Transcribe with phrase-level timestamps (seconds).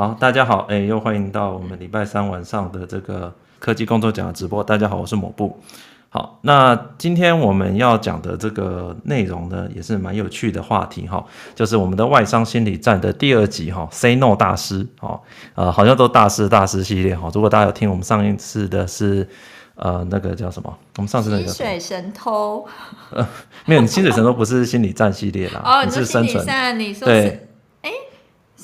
[0.00, 4.64] 好，大家好，哎，又欢迎到我们礼拜三晚上的这个科技工作奖的直播。
[4.64, 5.60] 大家好，我是某布。
[6.08, 11.22] 好，那今天我们要讲的这个内容呢，也是蛮有趣的话题哈，
[11.54, 15.20] 就是我们的外商心理战的第二集哈，Say No 大师哈，
[15.54, 17.30] 呃，好像都大师大师系列哈。
[17.34, 19.28] 如果大家有听我们上一次的是
[19.74, 20.74] 呃那个叫什么？
[20.96, 22.66] 我们上次那个薪水神偷，
[23.10, 23.28] 呃，
[23.66, 27.40] 没有，薪水神偷不是心理战系列啦，哦，你是生存，你说是，哎，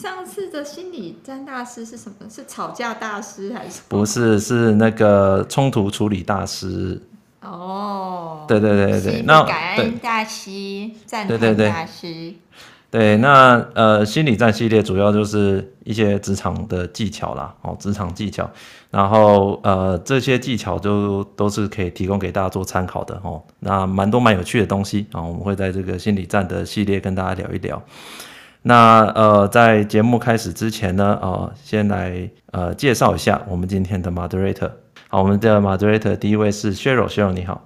[0.06, 2.30] 上次的心理战大师是什么？
[2.30, 3.80] 是吵架大师还是？
[3.88, 7.02] 不是，是那个冲突处理大师。
[7.42, 12.32] 哦，对对对对，那感恩大师，赞叹大师，
[12.88, 18.48] 对，那呃，心理战系列主要就是一些职场的技巧啦，哦，职场技巧，
[18.92, 23.42] 然后呃，这些技巧就都是可以提供给大家做参考的哦。
[23.58, 27.82] 那蛮多蛮有趣的东西啊，我们会在这个心理战的系列跟大家聊一聊。
[28.68, 34.72] 那呃，在节目开始之前呢，呃，先来呃介绍一下我们今天的 moderator。
[35.06, 37.64] 好，我们的 moderator 第一位是雪柔，雪柔你好。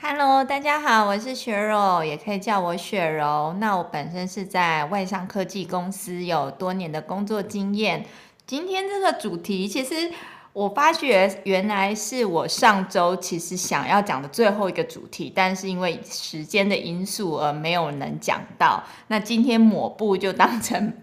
[0.00, 3.56] Hello，大家好，我是雪柔，也可以叫我雪柔。
[3.58, 8.06] 那我本身是在外商科技公司有多年的工作经验。
[8.46, 10.12] 今天这个主题其实。
[10.56, 18.82] 我发觉原来是我上周其实想要讲的最后一个主题，但是因为时间的因素而没有能讲到。
[19.08, 20.94] 那今天抹布就当成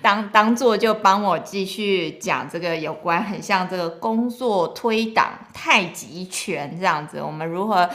[0.00, 7.86] 当当做就帮我继续讲这个有关很像这个工作推挡太极拳这样子，我们如何？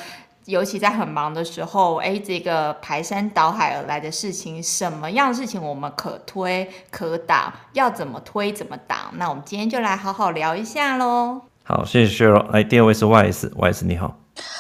[0.50, 7.54] 尤其在很忙的时候，哎，这个排山倒海而来的事情，什么样的事情我们可推可挡？
[7.74, 9.14] 要怎么推怎么挡？
[9.14, 11.40] 那我们今天就来好好聊一下喽。
[11.64, 12.50] 好，谢谢 Cheryl。
[12.50, 14.18] 来，第二位是 YS，YS 你好。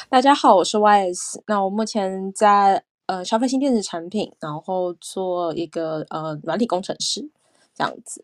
[0.09, 1.41] 大家好，我是 YS。
[1.47, 7.27] 那我目前在呃消费性电子产品，然后做一个呃软体工程师
[7.75, 8.23] 这样子。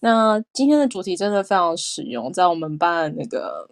[0.00, 3.70] 那今天的主题真的非常实用，在我们办那个。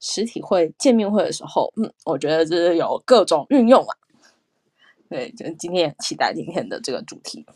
[0.00, 3.96] 实体会见面会的时候，嗯，我觉得这是有各种运用啊。
[5.08, 7.46] 对，就今天也期待今天的这个主题。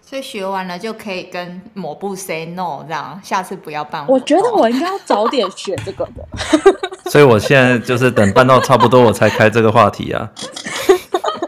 [0.00, 4.06] 所以学完了就可以跟某部 say no，这样下次不要办。
[4.08, 6.26] 我觉得我应该要早点学这个的。
[7.10, 10.32] 所以我现在就是等办到差不多我才开这个话题啊。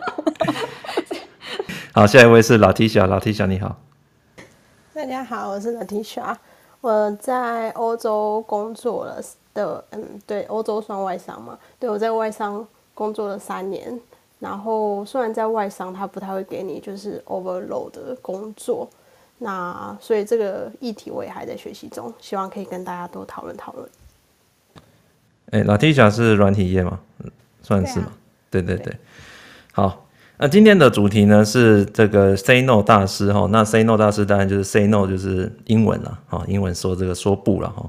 [1.94, 3.80] 好，下一位是 Latisha，Latisha 你好。
[4.92, 6.36] 大家好，我是 Latisha，
[6.82, 9.22] 我在欧洲工作了。
[9.54, 11.58] 的嗯，对，欧洲算外商嘛？
[11.78, 14.00] 对，我在外商工作了三年，
[14.38, 18.88] 然后虽然在外商，他不太会给你就是 overload 的工作，
[19.38, 23.88] 那所以这个议题我也还在学习中，希望可以跟大家多讨论讨论。
[25.50, 27.00] 哎，Latisha 是软体业吗？
[27.62, 28.12] 算是吗？
[28.50, 28.96] 对啊，对对对，
[29.72, 30.06] 好。
[30.42, 37.84] 那今天的主题呢是这个 Say No 大师哈，那 Say No 大师当然就是 Say No 就是英文了哈，英文说这个说不了哈，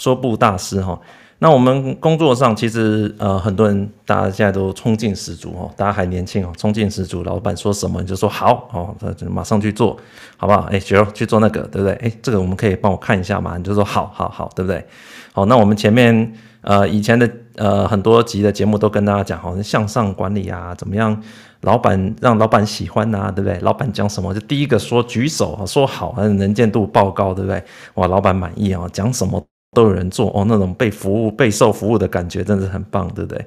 [0.00, 1.00] 说不大师哈。
[1.38, 9.96] 那我们工作上其实呃很多人大家现在都冲劲十足哈，大家还年轻哦，冲劲十足，老板说什么你就说好哦，那就马上去做，
[10.36, 10.62] 好不好？
[10.72, 11.92] 哎，雪柔去做那个对不对？
[12.02, 13.56] 哎，这个我们可以帮我看一下嘛？
[13.56, 14.84] 你就说好好好，对不对？
[15.32, 16.32] 好，那我们前面
[16.62, 21.20] 呃以前的呃很多集的节目都跟大家讲好像，向上管理啊，怎么样？
[21.62, 23.58] 老板让老板喜欢、啊，对不对？
[23.60, 27.62] 老板讲什么就第一个说举手啊，说好，能见度报告，对不对？
[27.94, 29.40] 哇，老板满意啊，讲什么
[29.72, 33.46] 都有人做哦，那种被服务、备受服务的感觉真的很棒，对不对？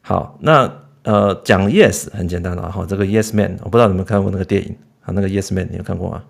[0.00, 6.22] 好，那呃讲 yes 很简单了哈，这个 yes man 我不知道你们看过那个电影啊，那个 yes man 你有看过吗？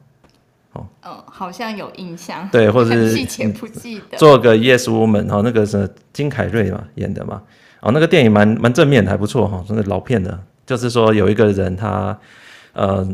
[0.79, 7.43] 哦，嗯，好像有印象，对，或者是 记且不记得，做个 yes woman 哈，那个是金凯瑞嘛演的嘛，
[7.81, 10.39] 哦，那个电影蛮蛮正面的，还不错哈，那个老片的。
[10.67, 12.19] 就是说有一个人他，
[12.75, 13.09] 呃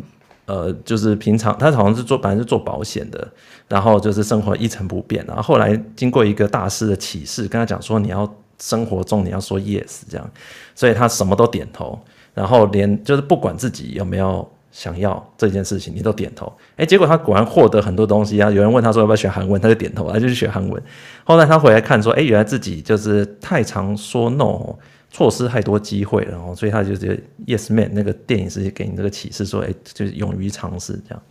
[0.46, 3.28] 呃，就是平常他好像是做，本来是做保险的，
[3.68, 8.28] 然后就是生活一成不变，然后后来经过一个大师的启示，跟他讲说，你要
[8.60, 10.30] 生活中你要说 yes 这样，
[10.74, 11.96] 所以他什么都点头，
[12.34, 18.50] 然后连就是不管自己有没有想要这件事情，你都点头，哎，结果他果然获得很多东西啊！
[18.50, 20.82] 有人问他说要不要学韩文，他就点头，他就去学韩文。
[21.22, 24.74] 后来他回来看说，哎，原来自己就是太常说 no。
[25.12, 27.16] 错失太多机会了哦，所以他就觉得
[27.46, 31.22] Yes Man 那个电影是给你这个启示，说，哎，就是勇于尝试这样。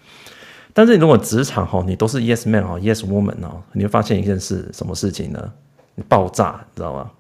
[0.74, 5.52] 但是你如果职场哈，你都是 Yes Man 哦，Yes Woman 哦，你会发现一件事，什么事情呢？
[5.96, 7.12] 你爆炸，你知道吗？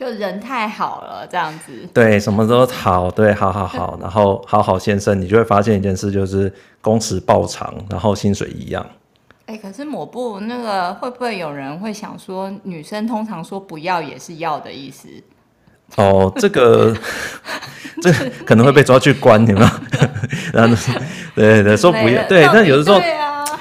[0.00, 1.86] 就人太好了，这样子。
[1.92, 6.50] 对，什么都好，对，好好好， 然后好好先生，你就会发现一件事，就是
[6.80, 8.84] 工时爆长，然后薪水一样。
[9.44, 15.06] 哎，可是抹布那个会不会有人会想说，女生通常说不要也是要的意思？
[15.96, 16.96] 哦，这个
[18.00, 18.10] 这
[18.46, 19.70] 可能会被抓去关，有没有？
[20.54, 20.74] 然后
[21.34, 22.98] 对对，说不要，对，但有的时候，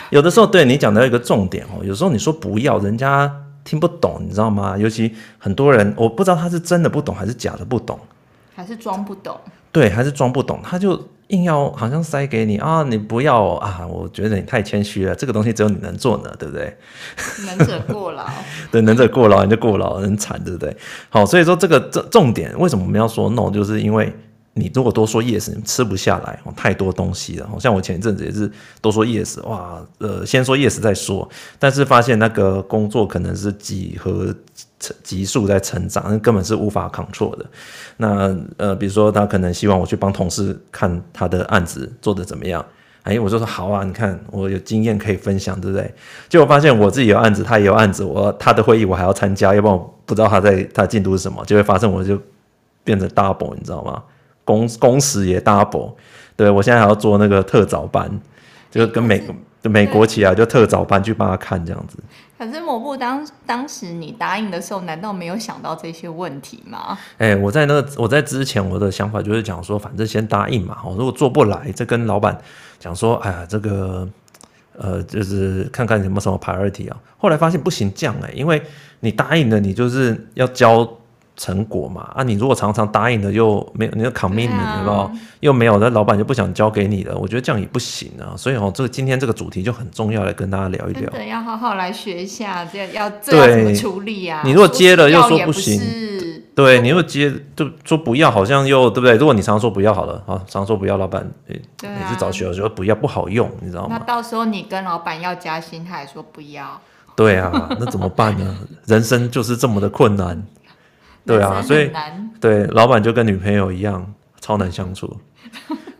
[0.09, 3.29] 有的时候对你讲到一个重点哦，有时候你说不要，人家
[3.63, 4.77] 听不懂，你知道吗？
[4.77, 7.99] 尤其很多人，我不知道他是真的不懂还是假的不懂，
[8.55, 9.39] 还是装不懂。
[9.71, 16.75] 对，还是装不懂，他就硬要好像塞给你啊，你不要啊，我觉得你太谦虚了，这个东西只有你能做呢，对不对？
[17.45, 18.25] 能者过劳，
[18.71, 20.75] 对，能者过劳，你就过劳，很惨，对不对？
[21.09, 24.13] 好，所以说这个重重点，为什么我们要说 no，就是因为。
[24.53, 27.49] 你如果多说 yes，你吃不下来，太多东西了。
[27.59, 28.51] 像我前一阵子也是
[28.81, 34.35] 多说 yes，哇，呃，先说 yes 再说，但是发现那个工作可能是几何
[35.03, 37.45] 级数在成长，那根本是无法 control 的。
[37.97, 42.65] 那呃，比如说他可能希望我去帮同事看他的案子做得怎么样，
[43.03, 45.93] 哎，我就说好啊，你看我有经验可以分享，对不对？
[46.27, 52.19] 结果发现我自己有案子，他也有案子，我他的会议我还要参加，要不然我不知道他在他进度是什么，就会发生我就
[52.83, 54.03] 变成 double，你知道吗？
[54.49, 55.93] 工工时也 double，
[56.35, 58.09] 对，我现在还要做那个特早班，
[58.71, 59.21] 就跟美
[59.61, 61.99] 美国起来就特早班去帮他看这样子。
[62.35, 66.97] 可是某部当当时你答应的时候，难道没有想到这些问题吗？
[67.19, 72.35] 哎、欸，我在那个我在之前我的想法就是讲说，反正先答应嘛，我如果做不来，再跟老板
[72.79, 74.07] 讲说，哎呀，这个
[74.75, 76.97] 呃，就是看看有没有什么 priority 啊。
[77.19, 78.59] 后来发现不行，这样哎，因为
[79.01, 80.89] 你答应了，你就是要交。
[81.39, 85.09] 成果嘛啊，你如果常常答应的又没有，你的 commitment，对吧？
[85.39, 87.17] 又没有，那老板就不想交给你了。
[87.17, 88.35] 我觉得这样也不行啊。
[88.35, 91.09] 所以哦，这个今天这个主题就很重要，来跟大家聊一聊。
[91.11, 94.41] 对，要好好来学一下，这要这要怎么处理啊？
[94.43, 95.81] 你如果接了又说不行，
[96.53, 99.15] 对，你如果接就说不要，好像又对不对？
[99.15, 101.55] 如果你常说不要好了，啊，常说不要，老板每
[102.09, 103.97] 次找学说不要不好用，你知道吗？
[103.97, 106.81] 那到时候你跟老板要加薪，他还说不要。
[107.15, 108.57] 对啊，那怎么办呢？
[108.85, 110.41] 人生就是这么的困难。
[111.35, 111.91] 对啊，所以
[112.41, 115.15] 对老板就跟女朋友一样超难相处，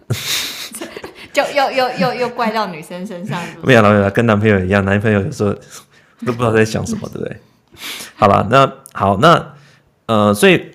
[1.32, 3.40] 就又又又又怪到女生身上。
[3.62, 5.54] 没有没有，跟男朋友一样，男朋友有时候
[6.26, 7.38] 都不知道在想什么，对不对？
[8.16, 9.54] 好吧，那好，那
[10.08, 10.72] 呃，所以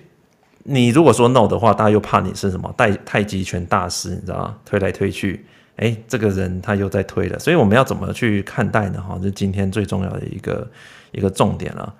[0.63, 4.55] 你如果说 no 的话，大家又怕你是什么太太极拳大师，你知道吗？
[4.63, 9.01] 推来推去，哎，这个人他又在推了，所以我们要怎么去看待呢？
[9.01, 10.65] 哈，这是今天最重要的一个
[11.11, 11.93] 一个重点了。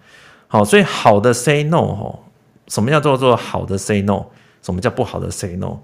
[0.47, 2.19] 好，所以好的 say no 哈。
[2.67, 4.25] 什么叫做做好的 say no？
[4.61, 5.77] 什么叫不好的 say no？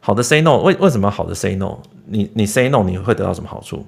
[0.00, 1.78] 好的 say no，为为什么好的 say no？
[2.06, 3.86] 你你 say no，你会得到什么好处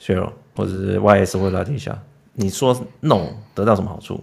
[0.00, 1.94] ？Cheryl 或者是 YS 或者 Latisha，
[2.34, 3.20] 你说 no
[3.54, 4.22] 得到什么好处？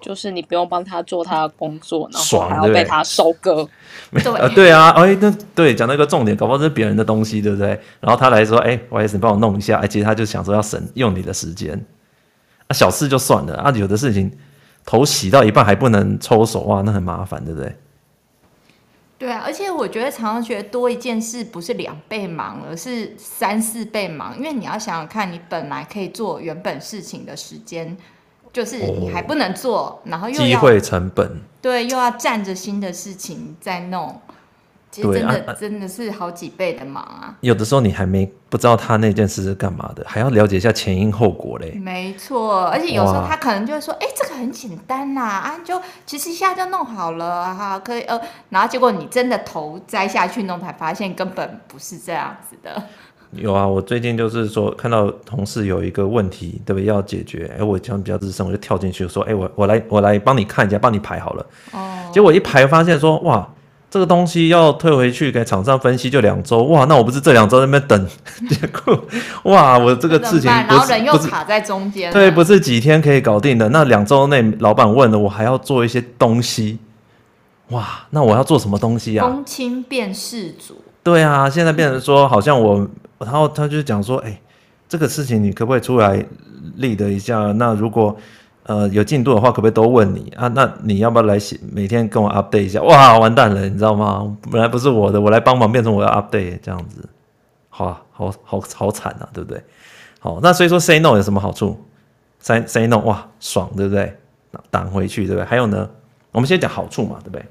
[0.00, 3.68] 就是你不用帮他做他的工作，然后还要被他收割。
[4.12, 7.70] 对 啊，对啊，哎，那对讲到一个重点，搞不好是别人的东西，对不对？
[8.00, 11.84] 然后他来说，哎，YS 你帮我弄一下，哎，其实他就想说要省用你的时间，
[12.68, 14.30] 啊，小事就算了啊，有的事情。
[14.88, 17.76] 头洗到一半还不能抽手哇，那很麻烦，对不对？
[19.18, 24.34] 对啊，而且我觉得常常觉得多一件事不是两倍忙，而是三四倍忙。
[24.38, 27.94] 因为你要想想看，你本来可以做原本事情的时间，
[28.50, 34.18] 就是你还不能做，哦、然后又要机会成本，对，又要占着新的事情在弄。
[34.90, 37.34] 其实真的、啊、真的是好几倍的忙啊！
[37.40, 41.72] 有的时候你还没不知道他那件事是干嘛的，还要了解一下前因后果嘞。
[41.72, 52.82] 没错，而且有时候他可能就会说：“哎哇，这个很简单呐，啊，就其实一下就弄好了哈，可以呃。”然后结果你真的头栽下去弄，才发现根本不是这样子的。
[53.32, 56.86] 有啊，我最近就是说看到同事有一个问题，对不对？
[56.86, 62.10] 要解决，哎，我讲比较资深，我就跳进去说：“哎，我我来我来帮你看一下，帮你排好了。”哦。
[62.10, 63.46] 结果一排发现说：“哇！”
[63.90, 66.84] 这个东西要退回去给厂商分析，就两周哇！
[66.84, 68.06] 那我不是这两周在那边等，
[68.50, 69.02] 结果
[69.44, 73.66] 哇，我这个事情不是，然后人又卡在中间，对，不是几天可以搞定的。
[73.70, 76.78] 那两周内老板问了，我还要做一些东西，
[77.70, 78.06] 哇！
[78.10, 79.26] 那我要做什么东西啊？
[79.26, 80.82] 公亲变事主。
[81.02, 82.86] 对啊，现在变成说好像我，
[83.20, 84.38] 然后他就讲说，哎，
[84.86, 86.22] 这个事情你可不可以出来
[86.78, 87.52] lead 一下？
[87.52, 88.14] 那如果
[88.68, 90.46] 呃，有进度的话，可不可以都问你啊？
[90.48, 91.58] 那你要不要来写？
[91.72, 92.82] 每天跟我 update 一下？
[92.82, 94.36] 哇，完蛋了，你知道吗？
[94.52, 97.08] 本来不是我的，我来帮忙，变成我要 update 这样子，
[97.70, 99.64] 好啊，好好好惨啊，对不对？
[100.20, 101.82] 好，那所以说 say no 有什么好处
[102.40, 104.14] ？say say no，哇，爽，对不对？
[104.70, 105.46] 挡回去，对不对？
[105.46, 105.88] 还有呢，
[106.32, 107.44] 我们先讲好处嘛，对不对？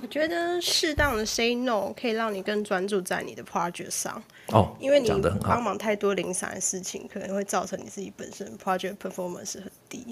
[0.00, 5.10] 我觉得适当的 say no 可以让你更专注在你的 project 上哦，因为你
[5.42, 10.06] 帮忙太多零散的事情，可能会造成你自己本身 project performance 很低。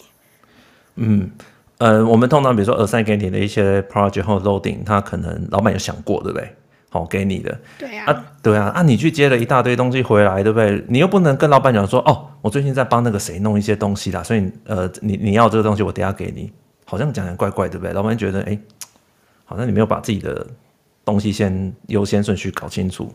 [0.96, 1.30] 嗯，
[1.78, 6.50] 呃，我们通常比如说 assign 给你的一些 project 或 loading，他可能老板有想过，对不对？
[6.90, 7.58] 好，给你的。
[7.78, 8.12] 对啊。
[8.12, 10.84] 啊，对啊，啊，你去接了一大堆东西回来，对不对？
[10.88, 16.52] 你又不能跟老板讲说，哦，我最近在帮那个谁弄一些东西啦，所以呃，你你要这个东西，我等下给你，
[16.84, 17.92] 好像讲讲怪怪，对不对？
[17.92, 18.60] 老板觉得，哎、欸。
[19.48, 20.44] 好像你没有把自己的
[21.04, 23.14] 东西先优先顺序搞清楚，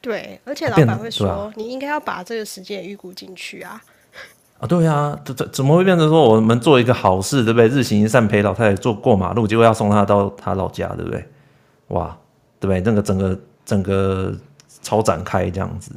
[0.00, 3.82] 对，而且老板会说，啊、你应该要把这个时间也预估进去啊。
[4.58, 7.68] 啊，对啊，怎怎怎么会变成说我们做一个好事，对不对？
[7.68, 11.24] 日行一善陪老太太坐过马路，结果要送她到她老家，对不对？
[11.88, 12.16] 哇，
[12.58, 12.80] 对不对？
[12.80, 14.34] 那个整个整个
[14.82, 15.92] 超展开这样子。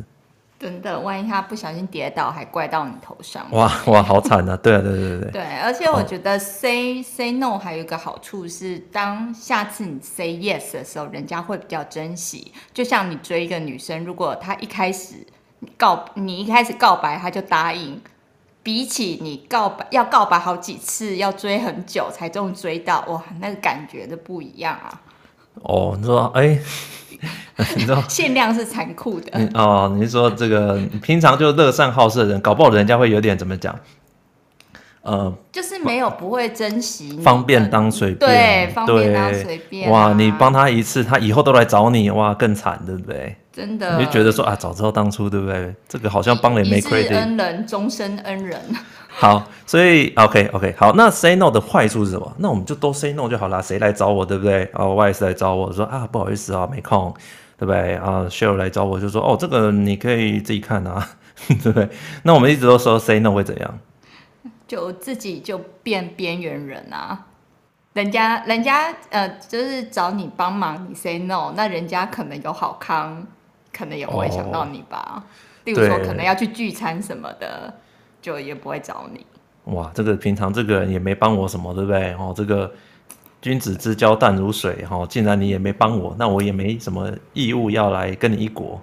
[0.59, 3.43] 真的，万一她不小心跌倒，还怪到你头上。
[3.49, 4.55] 哇哇，好惨啊！
[4.57, 5.31] 对啊，对对对对。
[5.31, 12.51] 对，而且我觉得 say say no 还有一个好处是，当下次你 say yes 的时候，人家会比较珍惜。
[12.75, 15.15] 就像你追一个女生，如果她一开始
[15.77, 17.99] 告你一开始告白，她就答应，
[18.63, 25.01] 比起你告白要告白好几次，要追很久才终于追到，哇，那个感觉都不一样啊。
[25.63, 26.59] 哦，你说哎。
[27.75, 29.93] 你知道 限量是残酷的哦。
[29.95, 33.77] 你是说这个平常就乐善好施的人，搞不好人家会有点怎么讲？
[35.03, 40.07] 呃，就是没有不会珍惜，方便当随便，对，方便当随便、啊。
[40.07, 43.35] 哇，你帮他一次，他以后都来找你，哇，更惨，对不对？
[43.51, 45.75] 真的，你就觉得说啊，早知道当初，对不对？
[45.87, 47.17] 这个好像帮了也没亏的。
[47.17, 48.59] 恩人终身恩人。
[49.09, 52.33] 好，所以 OK OK 好，那 say no 的坏处是什么？
[52.37, 54.63] 那我们就都 say no 就好了，谁来找我，对不对？
[54.73, 57.13] 啊外事来找我说啊，不好意思啊，没空，
[57.57, 57.95] 对不对？
[57.95, 61.09] 啊，Sheryl 来找我就说哦，这个你可以自己看啊，
[61.47, 61.89] 对不对？
[62.23, 63.79] 那我们一直都说 say no 会怎样？
[64.65, 67.25] 就自己就变边缘人啊，
[67.91, 73.27] 人家人家呃，就是找你帮忙，你 say no，那人家可能有好康，
[73.73, 75.15] 可能也不会想到你吧。
[75.15, 75.23] 哦、
[75.65, 77.73] 例如说，可能要去聚餐什么的，
[78.21, 79.25] 就也不会找你。
[79.73, 82.13] 哇，这个平常这个人也没帮我什么，对不对？
[82.13, 82.71] 哦，这个
[83.41, 88.81] 君子之交淡如水，哈、哦，既然你也没帮我，那我也没什么义务要来跟你一国。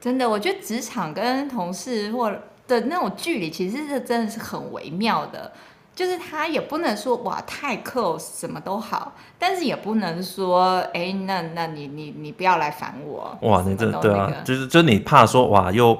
[0.00, 2.32] 真的，我觉得职场跟同事或。
[2.68, 5.50] 的那种距离其实是真的是很微妙的，
[5.98, 15.98] 就是他也不能说哇太 close 什么都好，但是也不能说哎、欸、那那你你你不要来烦我哇你这、那个、对啊就是就是你怕说哇又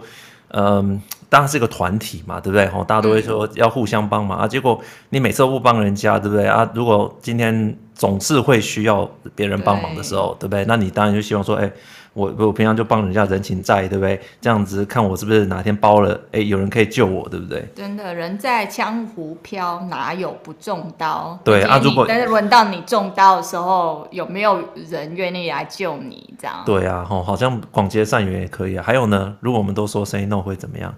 [0.50, 2.66] 嗯、呃、大家是一个团体嘛对不对？
[2.66, 6.46] 哦大家都会说要互相帮忙、嗯、啊结果你每次都不帮人家对不对？
[6.46, 10.64] 啊如果今天总是会需要别人帮忙的时候对，对不对？
[10.66, 11.64] 那你当然就希望说哎。
[11.64, 11.72] 欸
[12.12, 14.20] 我我平常就帮人家人情债，对不对？
[14.40, 16.20] 这样子看我是不是哪天包了？
[16.32, 17.68] 哎，有人可以救我，对不对？
[17.74, 21.38] 真的，人在江湖飘，哪有不中刀？
[21.44, 26.34] 对啊，如果但是轮到你中刀的时候，有没有人愿意来救你？
[26.38, 26.62] 这样？
[26.66, 28.82] 对啊，吼，好像广结善缘也可以啊。
[28.82, 30.94] 还有呢，如果我们都说 say no 会怎么样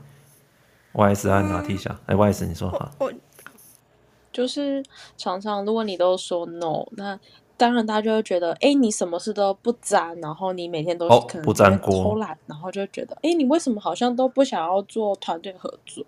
[0.94, 1.90] ？YS 按哪提下？
[2.06, 2.90] 哎、嗯，YS 你说哈。
[2.98, 3.12] 我
[4.32, 4.82] 就是
[5.18, 7.18] 常常，如果你都说 no，那。
[7.60, 16.02] 当然，大家就会觉得，哎，你什么事都不沾，然后你每天都是可能在偷懒，然后就会觉得，哎，你为什么好像都不想要做团队合作？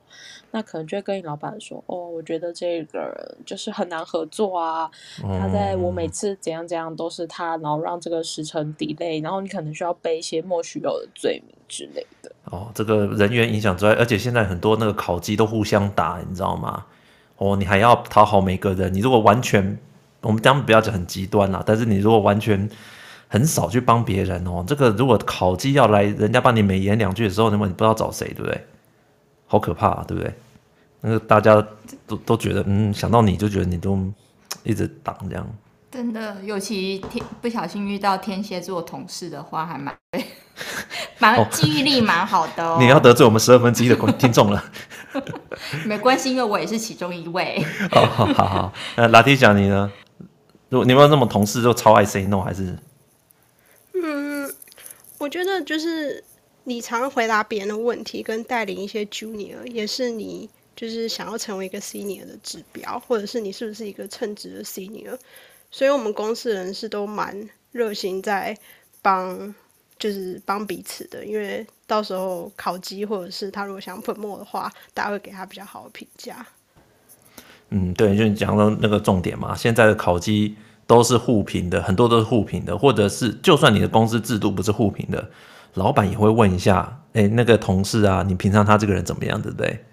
[0.51, 4.91] 那可能就会跟你老板说，哦，我觉得这个人就是很难合作啊。
[5.21, 12.33] 他在我每次怎样怎样都是他，然后让这个时程 delay，然后你可能需要背一些莫须有的罪名之类的。
[12.45, 16.87] 哦，这个人员影响之外，而且现在很多那个考绩都互相打，你知道吗？
[17.37, 19.79] 哦，你还要讨好每个人，你如果完全。
[20.23, 22.69] 我们当然不要讲很极端啦，但是你如果完全
[23.29, 28.67] 很少去帮别人哦，这个如果考绩要来，人家帮你美言两句的时候，那么你不知道找谁，对不对？
[29.47, 30.33] 好可怕啊，对不对？
[31.01, 31.63] 那个大家
[32.07, 33.99] 都都觉得，嗯，想到你就觉得你都
[34.63, 35.47] 一直挡这样。
[35.91, 39.95] 真的，尤其天不小心遇到天蝎座同事的话，还蛮
[41.19, 42.79] 蛮记忆力蛮好的哦。
[42.81, 44.65] 你要得罪我们十二分之一的听众了。
[45.85, 47.63] 没关系，因为我也是其中一位。
[47.91, 49.91] 哦，好好好，那，拉提讲你呢？
[50.73, 52.77] 如你有没有那么同事就超爱 say no 还是？
[53.93, 54.51] 嗯，
[55.19, 56.25] 我觉得就是
[56.65, 65.19] 你常回答别人的问题，跟带领一些 junior，也是你就是想要成为一个 senior 的指标，或者是你是不是一个称职的 senior。
[65.71, 68.57] 所以，我们公司人士都蛮热心在
[69.03, 69.55] 帮，
[69.99, 76.47] 就是帮彼此的，因为到时候考绩或者是他如果想 promote 的话，大家会给他比较好的评价。
[77.75, 80.55] 嗯，对，就你讲到那个重点嘛，现在的考绩
[80.87, 85.27] 都是互评的，很多都是互评的，或者是就算你的公司制度不是互评的，
[85.75, 89.85] 老板也会问一下，哎，那个同事啊，你平常他这个人怎么样，对不对？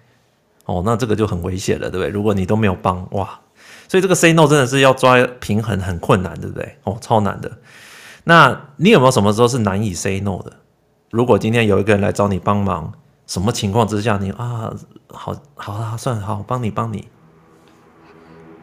[0.66, 2.08] 哦，那这个就很危险了，对不对？
[2.08, 3.40] 如果你都没有帮，哇，
[3.88, 6.76] 所以这个 say no 真的是要抓平衡很困难，对不对？
[6.84, 7.50] 哦，超难的。
[8.24, 10.52] 那你有没有什么时候是难以 say no 的？
[11.10, 12.92] 如果今天有一个人来找你帮忙，
[13.26, 14.70] 什么情况之下你啊，
[15.08, 17.08] 好好啊，算了，好，帮你帮你。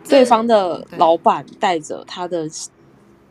[0.09, 2.47] 对方的老板带着他的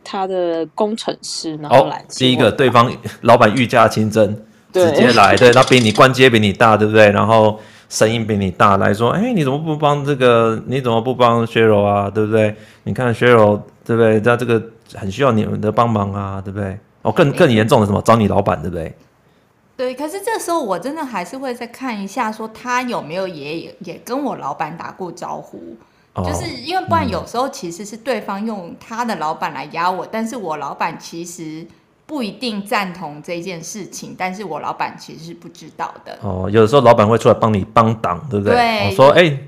[0.03, 2.03] 他的工程师，然后来。
[2.09, 2.91] 第一个，对方
[3.21, 4.35] 老板御驾亲征，
[4.71, 7.09] 直接来， 对，他比你官阶比你大，对不对？
[7.11, 10.61] 然后声音比你大，来说，哎，你怎么不帮这个？
[10.67, 12.09] 你怎么不帮薛柔啊？
[12.09, 12.55] 对不对？
[12.83, 14.19] 你看薛柔，对不对？
[14.21, 14.61] 他这个
[14.93, 16.77] 很需要你们的帮忙啊，对不对？
[17.01, 18.01] 哦，更更严重的什么？
[18.01, 18.93] 找你老板，对不对？
[19.77, 25.86] 对，可是这时候我真的还是会再看一下，说他有没有也也跟我老板打过招呼，哦、
[26.23, 31.65] 就是因为不然有时候其实是对方用他的老板来压我，嗯、但是我老板其实
[32.05, 36.17] 不一定赞同这件事情，但是我老板其实是不知道的。
[36.21, 38.53] 哦，有的时候老板会出来帮你帮挡，对不对？
[38.53, 39.21] 对，我说哎。
[39.23, 39.45] 欸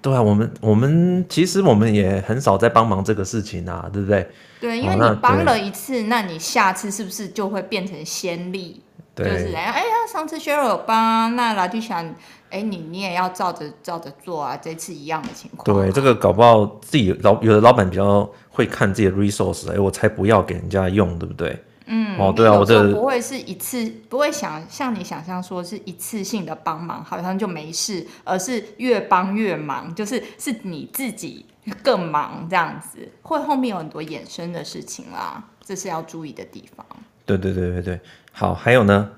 [0.00, 4.28] 对啊，我们我们其实我们也很少在帮忙这个事情啊，对不对？
[4.60, 8.82] 对，因为你帮了一次，哦、那，那你下次是不是就会变成先例？
[9.14, 12.12] 对，就是哎呀，上次 Cheryl 有帮，那老弟想，
[12.52, 15.64] 哎，你你也要照着照着做啊，这次一样的情况。
[15.76, 21.58] 对，这个搞不好自己老有的老板比较会看自己的 resource，哎，我才不要给人家用，对不对？
[21.86, 31.44] 嗯，哦，对啊，我这不会是一次，不会想像你想象说是一次性的帮忙，好像就没事，而是越帮越忙，就是是你自己
[31.82, 36.86] 更忙这样子，会后面有很多衍生的事情啦，这是要注意的地方。
[37.26, 39.10] 对对对对对，好，还有呢，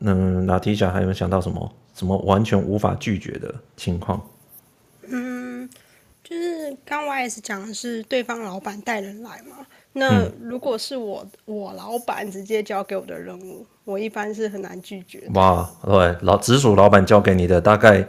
[0.00, 4.20] 嗯，Latisha 还有没有想到什么什么完全无法拒绝的情况？
[5.08, 5.68] 嗯，
[6.22, 9.66] 就是刚 YS 讲的是对方老板带人来嘛。
[9.94, 15.26] 那如果是我我老板直接交给我的任务，我一般是很难拒绝。
[15.32, 18.06] 哇，对，老直属老板交给你的，大概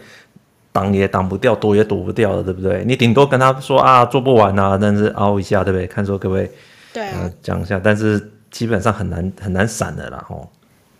[0.74, 2.84] 挡也挡不掉，躲也躲不掉的，对不对？
[2.84, 5.88] 你顶多跟他说啊，做不完啊，但是凹一下，对不对？
[5.88, 6.50] 看说可不可以，
[6.91, 10.51] 对啊，讲、呃、一下，但是基本上很难很难闪的啦，吼。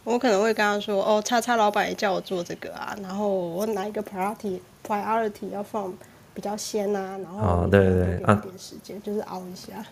[0.08, 5.94] 我可能会跟他说，哦，叉叉老板也叫我做这个啊，然后我哪一个 priority priority 要放
[6.34, 9.86] 比较先啊，然后啊，对对对，一点时间、啊、就是熬一下。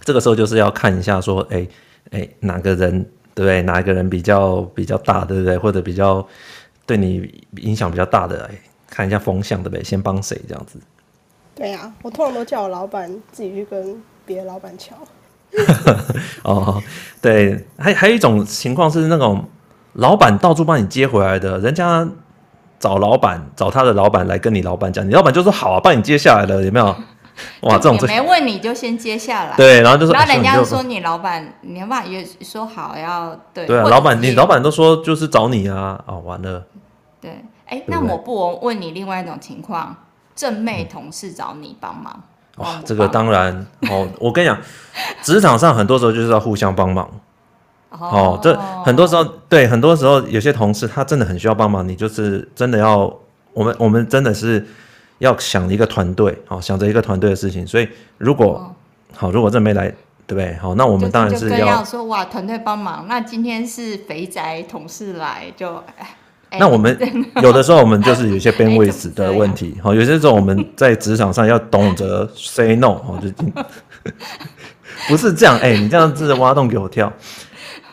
[0.00, 1.68] 这个时候就是要看一下，说，哎
[2.12, 3.02] 哎，哪个人
[3.34, 3.60] 对不对？
[3.60, 5.58] 哪一个人比较比较大，对不对？
[5.58, 6.26] 或者比较
[6.86, 9.84] 对你影响比较大的，哎，看一下风向，对不对？
[9.84, 10.80] 先帮谁这样子？
[11.54, 14.96] 对呀、啊，我通常都叫我老板自己去跟别的老板乔。
[16.44, 16.82] 哦，
[17.20, 19.44] 对，还还有一种情况是那种
[19.94, 22.06] 老板到处帮你接回来的，人家
[22.78, 26.86] 找老板找他的老板来跟你老板讲，你老板就说好啊，帮你接下来了，有没有？
[27.62, 36.64] 哇，这种没问你就先接下来，对，然后就说，然后人家就说你老板，你老板也说好要对，对啊，老板你老板都说就是找你啊，哦，完了，
[37.20, 39.94] 对，哎，那我不我问你另外一种情况，
[40.34, 42.22] 正妹同事找你帮忙，
[42.56, 44.58] 哇，这个当然哦，我跟你讲，
[45.22, 47.08] 职场上很多时候就是要互相帮忙，
[47.90, 53.12] 哦，这很多时候对，很多时候有些同事他真的很需要帮忙，你就是真的要，
[53.52, 54.66] 我们我们真的是。
[55.18, 57.88] 要想一个团队，好想着一个团队的事情，所以
[58.18, 58.68] 如果、哦、
[59.14, 59.88] 好，如果这没来，
[60.26, 60.54] 对不对？
[60.56, 63.06] 好，那我们当然是要，要说哇，团队帮忙。
[63.08, 65.82] 那今天是肥宅同事来，就
[66.58, 66.96] 那我们
[67.42, 73.30] 有的时候我们就是有些边位置的 问题，好，有些时候我们在职场上要懂得 say no，好，就
[75.08, 77.12] 不是这样，哎，你这样子挖洞给我跳，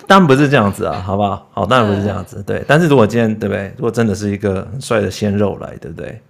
[0.08, 1.48] 当然不是这样子啊，好不好？
[1.52, 2.64] 好，当然不是这样子，对。
[2.68, 3.74] 但是如果今天对不对？
[3.78, 6.22] 如果真的是一个很帅的鲜肉来，对不对？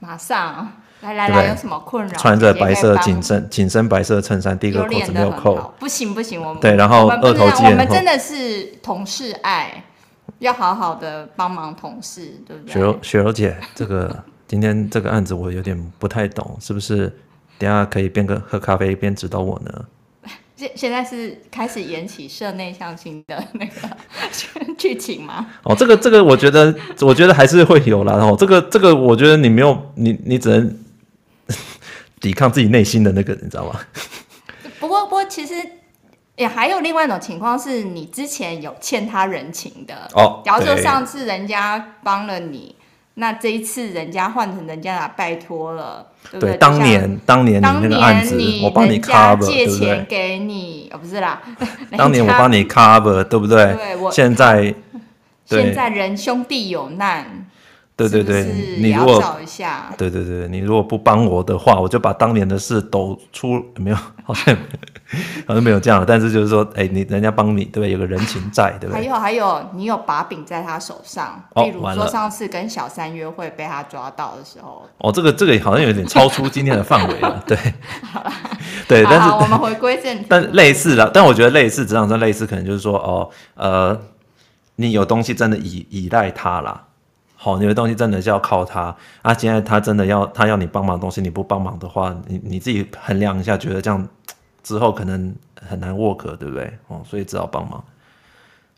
[0.00, 2.12] 马上来来来，有什么困扰？
[2.18, 9.84] 穿着白色紧身紧身白色衬衫，第一个扣子没有扣，不行不行，我们对，然后二头肌，我们真的是同事爱，
[10.38, 12.72] 要好好的帮忙同事，对不对？
[12.72, 17.12] 雪柔雪柔姐，这个 今天这个案子我有点不太懂，是不是？
[17.58, 19.84] 等下可以边个喝咖啡一边指导我呢？
[20.56, 23.96] 现现在是开始演起社内相亲的那个
[24.78, 25.46] 剧情吗？
[25.64, 28.14] 哦，这个这个，我觉得我觉得还是会有啦。
[28.14, 30.78] 哦，这个这个，我觉得你没有你你只能
[32.20, 33.80] 抵抗自己内心的那个，你知道吗？
[34.78, 35.54] 不过不过，其实
[36.36, 40.40] 也还有另外一种情况，是你之前有欠他人情的哦。
[40.44, 42.74] 假如说上次人家帮了你。
[43.16, 46.56] 那这一次人家换成人家来拜托了，对不对？
[46.56, 51.40] 当年当年你那个案子，我帮你 cover，借钱给你，哦，不是啦，
[51.96, 53.72] 当年我帮你 cover，对不对？
[53.72, 54.74] 对，我现在
[55.46, 57.46] 现在人兄弟有难。
[57.96, 58.42] 对对对，
[58.78, 59.22] 你如果
[59.96, 64.56] 对对对，你如果不帮我的话，我就把当年的事抖出，没有， 好像
[65.46, 67.92] 好像没有这样，但是就是说，哎，你人家帮你，对不对？
[67.92, 69.00] 有个人情在，对不对？
[69.00, 74.84] 还有还有，你有把柄在他手上，例如说上次跟小三约会被他抓到的时候。
[74.98, 77.56] 哦，这个这个好像有点超出今天的范围了， 对。
[78.02, 78.24] 好
[78.88, 80.26] 对，但是我们回归正题。
[80.28, 83.96] 但类似的，但我觉得类似，职场上类似，可能就是说，哦，呃，
[84.74, 86.82] 你有东西真的依依赖他啦。
[87.44, 89.34] 好，你的东西真的是要靠他啊！
[89.34, 94.08] 现在他真的要他要你帮忙东西，你不帮忙的话，你你自己衡量一下，觉得这样
[94.62, 96.72] 之后可能很难 work，对不对？
[96.88, 97.84] 哦，所以只好帮忙。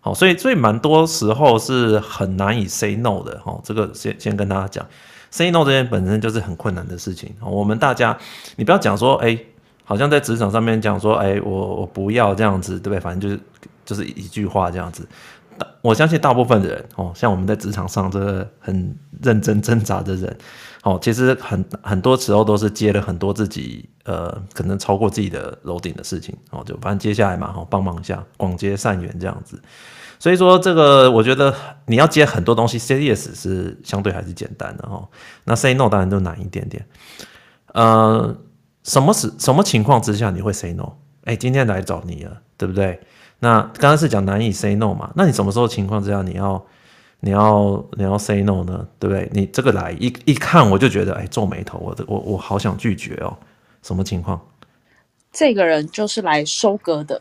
[0.00, 3.38] 好，所以所以蛮多时候是很难以 say no 的。
[3.38, 4.84] 哈，这个先先跟大家讲
[5.30, 7.32] ，say no 这件本身就是很困难的事情。
[7.40, 8.18] 我们大家，
[8.56, 9.38] 你不要讲说，哎，
[9.84, 12.98] 好像在职场上面讲说，哎，我我不要这样子，对不对？
[12.98, 13.40] 反正就是
[13.84, 15.06] 就是一句话这样子。
[15.82, 20.36] 我相信大部分的人哦，像我们在职场上这个很认真挣扎的人
[20.82, 29.60] 哦，其实很很多时候都是接了很多自己呃可能超过自己的楼顶的事情哦，就反正接下来嘛，哦帮忙一下，广结善缘这样子。
[30.18, 31.54] 所以说这个我觉得
[31.86, 35.06] 你要接很多东西，say yes 是相对还是简单的哦，
[35.44, 36.84] 那 say no 当然就难一点点。
[37.74, 38.34] 呃，
[38.82, 40.94] 什么时什么情况之下你会 say no？
[41.24, 42.98] 哎，今天来找你了，对不对？
[43.38, 45.10] 那刚刚是讲难以 say no 嘛？
[45.14, 46.64] 那你什么时候情况之下你要
[47.20, 48.86] 你要你要 say no 呢？
[48.98, 49.28] 对不对？
[49.32, 53.36] 你这个来一一看我就觉得哎皱眉头，我我我好想拒绝哦。
[53.82, 54.40] 什么情况？
[55.32, 57.20] 这个人就是来收割的，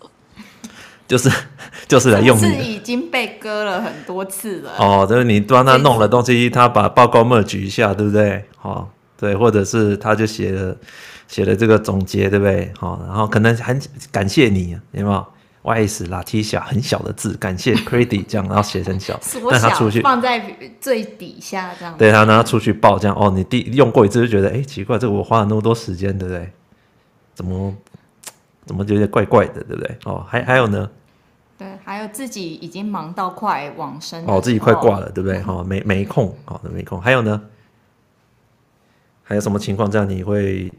[1.06, 1.30] 就是
[1.88, 2.41] 就是来用你。
[2.41, 4.71] 是已经被割了很多次了。
[4.80, 8.43] 哦，就是你帮他弄了东西，他把报告 merge 一下，对不对？
[8.62, 10.75] 哦，对，或者是他就写了
[11.28, 12.71] 写了这个总结，对不对？
[12.80, 13.80] 好，然后可能很
[14.12, 15.25] 感谢你，有没有
[15.65, 21.97] ？YS Latisha 很小的字，感谢 credit 这样，然后写成小， 但他出去放在最底下这样。
[21.97, 26.51] 对，他拿出去报这样哦，你第用过一次就觉得哎奇怪，这个我花了那么多时间，对不对？
[27.34, 27.75] 怎么
[28.65, 29.97] 怎么觉得怪怪的，对不对？
[30.06, 30.88] 哦，还还有呢？
[31.58, 35.41] 对，还有自己已经忙到快往生哦，自己快挂了，对不对？
[35.41, 37.01] 哈、哦，没没空，好、哦，没空。
[37.01, 37.41] 还有呢？
[39.23, 40.71] 还有什么情况这样你会？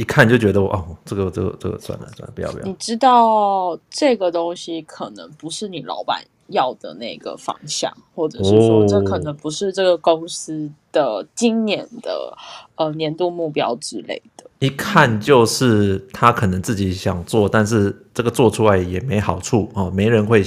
[0.00, 2.64] 一看就觉得我哦，这个这个这个算了算了，不要不要。
[2.64, 12.34] 你知道这个东西可能不是你老板要的那个方向，或者是说这可能不是这个公司的今年的
[12.76, 14.46] 呃年度目标之类的。
[14.60, 20.42] 一看就是他可能自己想做，但是这个做出来也没好处哦，没人会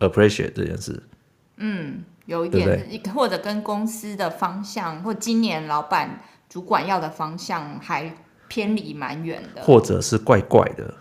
[0.00, 1.00] appreciate 这件事。
[1.58, 8.12] 嗯，有一点，对对，或者跟公司的方向或今年老板主管要的方向还。
[8.50, 10.92] 偏离蛮远的，或者是怪怪的，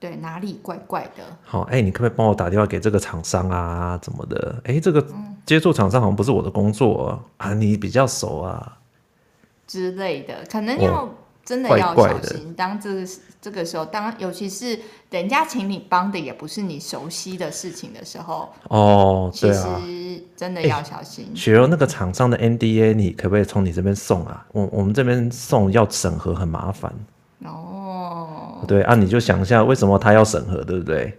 [0.00, 1.22] 对，哪里怪怪的？
[1.44, 3.96] 好，哎、欸，你可不可以帮我打电话给这个厂商啊？
[4.02, 4.60] 怎么的？
[4.64, 5.06] 哎、欸，这个
[5.44, 8.78] 接触厂商好像不是我的工作啊，啊你比较熟啊
[9.66, 11.04] 之类的，可能要。
[11.04, 11.10] 哦
[11.48, 13.06] 真的要小心，当这个
[13.40, 21.34] 这个时候，当尤其是人家请你帮的也不是你熟悉的事情的时候，哦，对啊，其实真的要小心。
[21.34, 24.44] 雪柔，那个厂商的 NDA，你可不可以从你这边送啊？
[24.52, 26.92] 我我们这边送要审核，很麻烦。
[27.46, 31.18] 哦，对啊，你就想一下，为什么他要审核，对不对？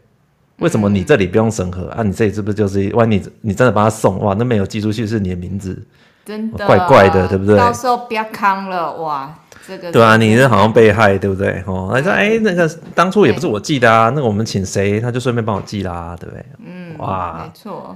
[0.59, 2.03] 为什么你这里不用审核、嗯、啊？
[2.03, 4.35] 你这里是不是就是万一你你真的把他送哇？
[4.37, 5.81] 那没有寄出去是你的名字，
[6.23, 7.57] 真的怪怪的，对不对？
[7.57, 9.33] 到时候不要扛了哇！
[9.69, 11.63] 这个、对啊，你是好像被害，对不对？
[11.67, 16.45] 哦，他说，哎，那个当初也不是我寄的啊，那个我们请谁，他就顺便帮我寄啦，对不对？
[16.65, 17.95] 嗯，哇，没错，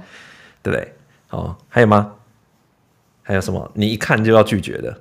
[0.62, 0.94] 对不对？
[1.30, 2.12] 哦，还有吗？
[3.24, 3.68] 还有什么？
[3.74, 4.96] 你一看就要拒绝的？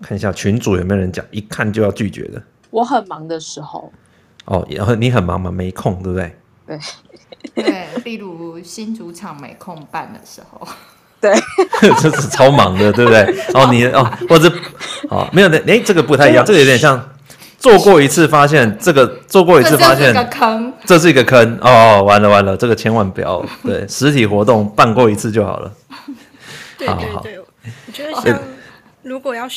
[0.00, 2.42] 看一下群主有没有人讲，一看就要拒绝的。
[2.70, 3.92] 我很忙的时候。
[4.46, 5.50] 哦，然后你很忙吗？
[5.50, 6.36] 没空，对不对？
[6.66, 6.78] 对。
[7.54, 10.66] 对，例如新主场没空办的时候。
[11.20, 11.34] 对，
[12.00, 13.22] 这是超忙的，对不对？
[13.54, 14.48] 哦，你哦，或者
[15.08, 17.10] 哦，没有的，哎，这个不太一样，这个有点像
[17.58, 25.72] 做过一次，发现这个做过一次，发现这是一个坑，这是一个坑哦，完了完了，这个千万不要对实体活动办过一次就好了。
[26.78, 28.38] 对对对，我觉得像
[29.02, 29.48] 如果要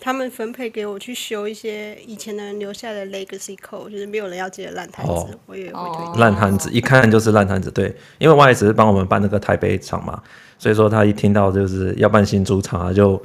[0.00, 6.20] 他们分配给我去修一些以前的人留下的 legacy code，就是没有人要接的烂摊子，哦、我也会推荐。
[6.20, 10.22] 烂摊子一看就是烂摊子，对，因为我也只是帮我们办那个台北场嘛。
[10.56, 13.20] 所以说他一听到就是要办新主场，他就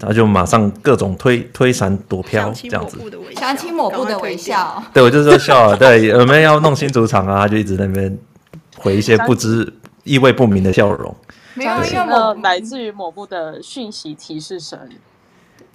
[0.00, 2.98] 他就马上各种推推闪躲飘这样子，
[3.36, 4.82] 想起抹布的微笑。
[4.92, 5.76] 对，我就是说笑了。
[5.78, 7.40] 对，有没有要弄新主场啊？
[7.40, 8.18] 他就一直在那边
[8.76, 9.72] 回一些不知
[10.04, 11.14] 意味不明的笑容。
[11.54, 14.78] 没有，因为来自于抹布的讯息提示声。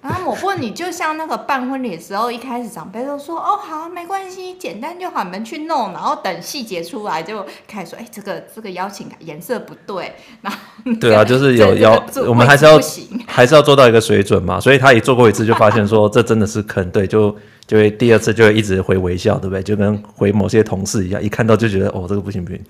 [0.01, 10.60] 啊，抹布，你就像那个办婚礼的时候，一开始长辈都说哦好，没关系，简单就好，你们去弄，然后等细节出来就开始说，哎、欸，这个这个邀请颜色不对，然后
[11.01, 12.79] 对啊，就是有 邀，我们还是要
[13.25, 19.63] 还是要做到一个水准嘛，所以他一做过一次就发现说这真的是坑，对，就就会第二次就会一直回微笑，对不对？
[19.63, 22.63] 就跟回某些同事一样，一看到就觉得哦这个不行不行。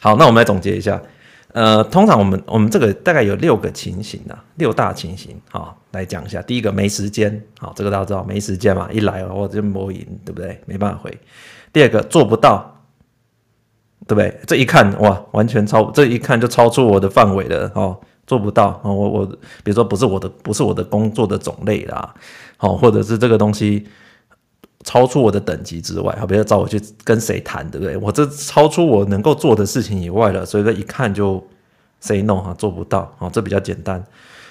[0.00, 1.00] 好，那我们来总结一下。
[1.52, 6.42] 呃，通常我们我们这个大概有六个情形啊，六大情形，好、哦、来讲一下。
[6.42, 10.60] 第一个没时间，好、这个大家知道没时间嘛，一来我就摸赢，对不对？
[10.66, 11.18] 没办法回。
[11.72, 12.84] 第二个做不到，
[14.06, 14.38] 对不对？
[14.46, 18.78] 这一看哇，完全超，这一看就超出我的范围了，哦，做不到。
[18.84, 19.26] 哦、我我
[19.64, 22.14] 比如说不是我的不是我的工作的种类啦，
[22.58, 23.86] 好、哦，或者是这个东西。
[24.86, 27.96] 超出我的等级之外，好，比如找我去跟谁谈，对不对？
[27.96, 31.44] 我这超出我能够做的事情以外了，所以说一看就
[31.98, 34.02] say no 哈，做不到，好，这比较简单。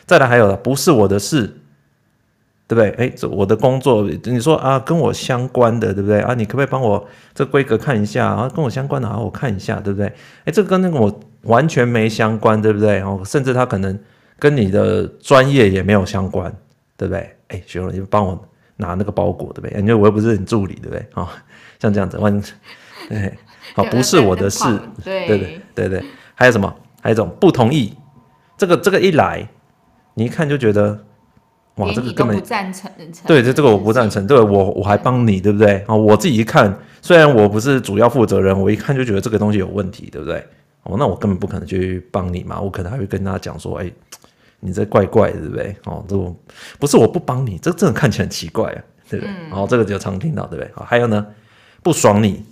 [0.06, 1.48] 再来还有了，不是我的事，
[2.68, 2.90] 对不对？
[2.92, 6.34] 哎，这我的工作，你说啊，跟我相关的，对不对啊？
[6.34, 8.52] 你可不可以帮我这规格看一下啊？
[8.54, 10.08] 跟我相关的，好，我看一下，对不对？
[10.44, 13.00] 哎，这跟那个我完全没相关，对不对？
[13.00, 13.98] 哦，甚至他可能
[14.38, 16.54] 跟你的专业也没有相关，
[16.98, 17.36] 对不对？
[17.48, 19.82] 哎，学了，你帮我拿那个包裹，对不对？
[19.82, 21.00] 你说我又不是你助理，对不对？
[21.14, 21.28] 啊、哦，
[21.80, 22.42] 像这样子，完，
[23.10, 23.34] 对，
[23.74, 24.64] 好，不是我的事，
[25.04, 26.06] 对对对对对。
[26.34, 26.74] 还有什么？
[27.02, 27.94] 还有一种不同意，
[28.58, 29.48] 这个这个一来，
[30.14, 31.00] 你一看就觉得。
[31.76, 32.90] 哇，这个根本不赞成。
[33.28, 34.26] 对，这这个我不赞成。
[34.26, 35.84] 对，我我还帮你，对不对？
[35.88, 40.42] 啊，我自己一看，虽然我不是主要负责人，我一看就觉得这个东西有问题，对不对？
[40.84, 43.92] 哦，那我根本不可能去帮你嘛，我可能还会跟他讲说，哎，
[44.60, 45.76] 你这怪怪的，对不对？
[45.86, 46.36] 哦，这我
[46.80, 49.34] 不是我不帮你，这真的看起来很奇怪啊，对不对？
[49.50, 50.72] 然后、嗯、这个就常听到，对不对？
[50.76, 51.26] 好，还有呢，
[51.84, 52.44] 不爽你。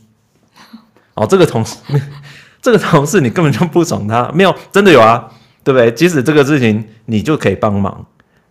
[1.16, 1.78] 哦，这个同事，
[2.62, 5.32] 这个同事你根本就不爽他，没有，真的有啊，
[5.64, 5.92] 对不对？
[5.92, 8.06] 即使这个事情你就可以帮忙。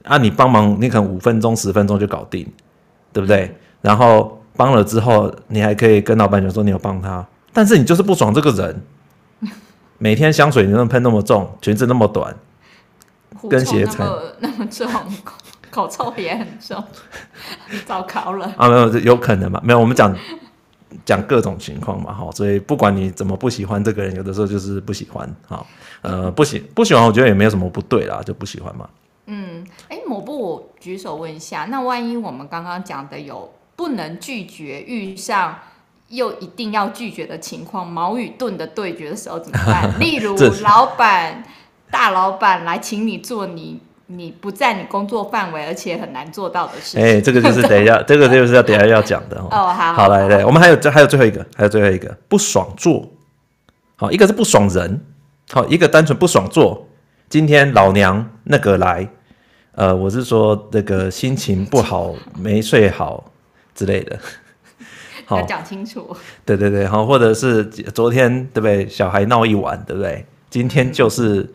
[0.05, 2.45] 啊，你帮忙，你可能五分钟、十分钟就搞定，
[3.13, 3.55] 对不对？
[3.81, 8.83] 然后帮了之后，你还可以跟老板讲说你有帮他，但是你就是不爽这个人，
[9.99, 12.35] 每天香水你能喷那么重，裙子那么短，
[13.49, 14.05] 跟鞋才
[14.41, 14.89] 那么重，
[15.71, 16.83] 口臭也很重，
[17.87, 18.69] 糟糕了啊！
[18.69, 19.61] 没有，有可能嘛？
[19.65, 20.15] 没有，我们讲
[21.05, 22.31] 讲各种情况嘛，哈。
[22.33, 25.65] 所以不管你怎么不喜欢这个人，有的时候就是不喜欢，哈。
[26.03, 28.89] 呃，不喜不喜欢，我觉得也没有什么不对啦，就不喜欢嘛。
[29.27, 35.57] 嗯，哎，某部我举手问一下，那万一我们刚刚讲的有不能拒绝，遇上
[36.09, 39.95] 又一定要拒绝的情况，矛与盾的对决的时候怎么办？
[40.01, 41.45] 例如，老板、
[41.93, 47.05] 大老板来请你做你你不在你工作范围，而且很难做到的事情。
[47.05, 49.49] 哎，这个就是等一下， 这个就是要等一下要讲的哦。
[49.51, 53.07] 哦，好，好，好，来来，我们还有这还有最后一个，还有最后一个不爽做，
[53.97, 55.01] 好，一个是不爽人，
[55.51, 56.89] 好，一个单纯不爽做。
[57.29, 59.09] 今天老娘那个来，
[59.75, 63.31] 呃，我是说那个心情不好，没睡好
[63.75, 64.19] 之类的，
[65.25, 66.15] 好讲清楚。
[66.45, 68.89] 对对对，好，或者是昨天对不对？
[68.89, 70.27] 小孩闹一晚，对不对？
[70.51, 71.51] 今天就是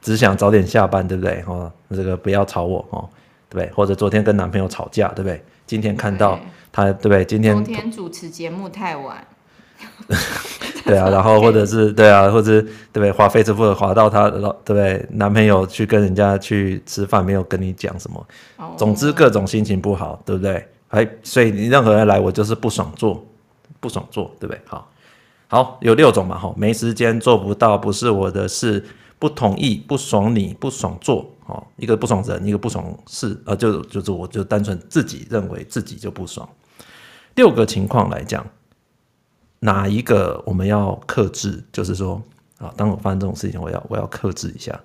[0.00, 1.42] 只想早点下班，对不对？
[1.46, 3.08] 哦，这个不要吵我哦，
[3.48, 3.74] 对不对？
[3.74, 5.42] 或者昨天跟男朋友吵架，对不对？
[5.66, 6.38] 今天看到
[6.72, 7.24] 他，对不对？
[7.24, 9.26] 今天昨天主持节目太晚。
[10.84, 13.12] 对啊，然后 或者是对啊，或者对不对？
[13.12, 15.06] 滑 Facebook 滑到他老对不对？
[15.10, 18.26] 男朋友去跟人家去吃饭，没有跟你讲什么。
[18.76, 20.66] 总之各种心情不好，对不对？
[20.88, 23.24] 哎，所以你任何人来，我就是不爽做，
[23.78, 24.60] 不爽做，对不对？
[24.66, 24.90] 好，
[25.46, 28.82] 好，有六种嘛，哈，没时间做不到，不是我的事，
[29.18, 36.48] 不同意，不爽你，不爽做，哦，一个不爽人，一个不爽事，呃，就就是我就单纯自己认为自己就不爽。
[37.34, 38.46] 六个情况来讲。
[39.60, 41.64] 哪一个我们要克制？
[41.72, 42.22] 就是说，
[42.58, 44.80] 啊，当我发生这种事情，我要我要克制一下，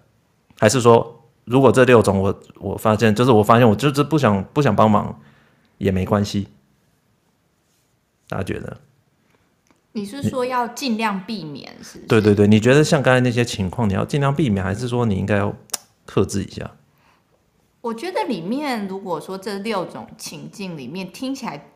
[0.57, 5.15] 还是说，如果这六种我我发现，就是我发现我就是不想不想帮忙
[5.77, 6.47] 也没关系，
[8.27, 8.75] 大家觉得？
[9.93, 11.99] 你是说要尽量避免是？
[11.99, 15.55] 对对对，你觉得像刚才那些情况，你要尽量避免，还是说你应该要
[16.05, 16.69] 克制一下？
[17.81, 21.69] 我觉得里面如果说这六种情境里面听起来。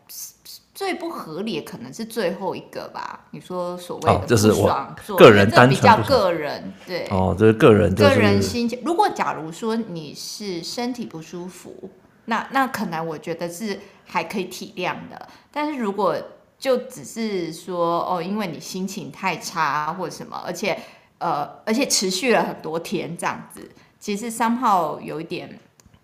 [0.74, 3.26] 最不合理可能是最后一个吧？
[3.32, 8.80] 你说所谓的不爽做，个人单纯比较个人对哦，这是个人个人心情。
[8.86, 11.90] 如果假如说你是身体不舒服，
[12.26, 15.28] 那那可能我觉得是还可以体谅的。
[15.52, 16.16] 但是如果
[16.60, 20.78] 就只是说哦，因为你心情太差或者什么，而且
[21.18, 23.62] 呃，而且持续了很多天这样子，
[24.00, 25.60] 其实 somehow 有一点。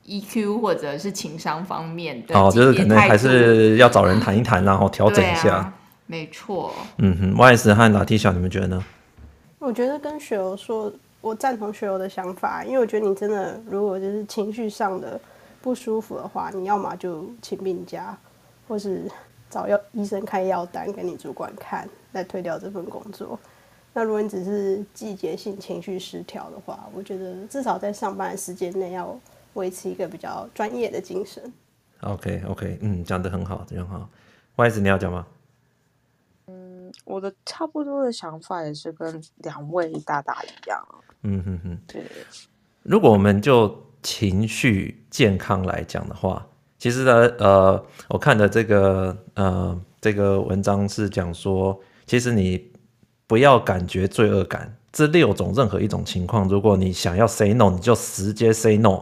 [0.06, 5.56] EQ 或者是情商方面的哦，就是可能还是要找人谈一谈，然后调整一下。
[5.56, 5.74] 啊、
[6.08, 6.74] 没错。
[6.98, 8.84] 嗯哼，YS 和 Latisha，你们觉得呢？
[9.60, 15.18] 我觉得跟雪柔说，我赞同雪柔的想法，因为我觉得你真的如果就是情绪上的
[15.62, 18.18] 不舒服的话，你要么就请病假，
[18.68, 19.10] 或是
[19.54, 23.39] 找药医生开药单给你主管看，来推掉这份工作。
[23.94, 29.20] 那如果你只是季节性情绪失调的话，我觉得至少在上班的时间内要。
[29.54, 31.54] 维持一个比较专业的精神。
[32.02, 34.10] OK OK，嗯，讲得很好，很好。
[34.56, 35.28] 外子，你要讲吗？
[36.48, 40.88] 嗯，我的差不多的想法也是跟两位大大一样。
[41.22, 42.04] 嗯哼哼，对。
[42.82, 46.44] 如果我们就情绪健康来讲的话，
[46.84, 52.62] 其实呢，呃，我看的这个呃这个文章是讲说，其实你
[53.26, 54.76] 不要感觉罪恶感。
[54.91, 59.02] 这六种任何一种情况，如果你想要 say no，你就直接 say no。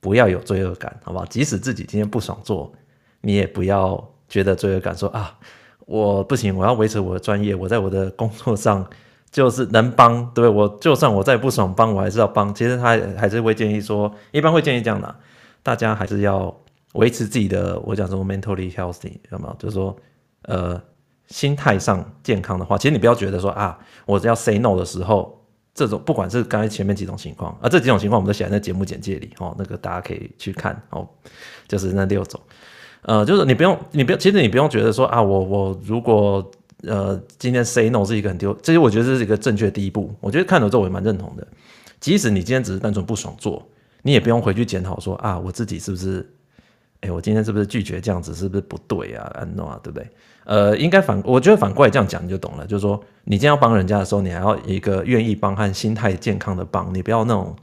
[0.00, 1.26] 不要有罪恶感，好不好？
[1.26, 2.72] 即使自己今天不爽做，
[3.20, 5.38] 你也不要觉得罪恶感说，说啊，
[5.80, 8.88] 我不行，我要维持我的专业，我在我的工作上
[9.30, 12.54] 就是能帮，对，我就算我再不爽帮，我还是要帮。
[12.54, 15.14] 其实他还是会建议说，一般会建议这样的，
[15.62, 16.56] 大家还是要
[16.96, 19.56] 维持自己的，我讲什么 mentally healthy 有没有？
[19.58, 19.96] 就是说，
[20.42, 20.80] 呃，
[21.28, 25.40] 心态上健康的话，其实你不要觉得说啊，我只要 say no 的时候，
[25.74, 31.08] 这种不管是刚才前面几种情况，啊，这几种情况我们都写在节目简介里哦，那个大家可以去看哦，
[31.68, 32.40] 就是那六种，
[33.02, 36.50] 呃，就是你不用，你不用，其实你不用觉得说啊，我我如果
[36.82, 41.46] 呃今天 say no 是一个很丢，其实我觉得这是一个正确第一步，我觉得看了之后我也蛮认同的，
[42.00, 43.62] 即使你今天只是单纯不爽做。
[44.02, 46.24] 你也不用回去检讨说啊，我自己是不是，
[47.00, 49.30] 哎、我今天是不是拒绝这样子，是不是不对啊？
[49.34, 50.08] 安诺啊，对不对？
[50.44, 57.54] 呃，应该反，我觉得反过来这样讲你就懂了，就是说，你今天要帮人家的时候，你还要一个愿意帮和心态健康的帮，你不要那种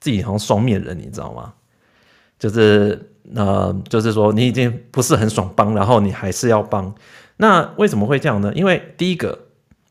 [0.00, 1.52] 自己好像双面人，你知道吗？
[2.38, 6.94] 就是呃，就是说你已经不是很爽帮，然后你还是要帮，
[7.36, 8.52] 那为什么会这样呢？
[8.54, 9.38] 因为第一个，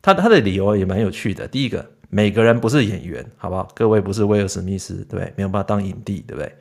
[0.02, 1.84] 他他的理由也蛮有趣的，第一个。
[2.14, 3.66] 每个人不是演员，好不好？
[3.74, 5.32] 各位不是威尔史密斯，对？
[5.34, 6.54] 没有办法当影帝，对不对？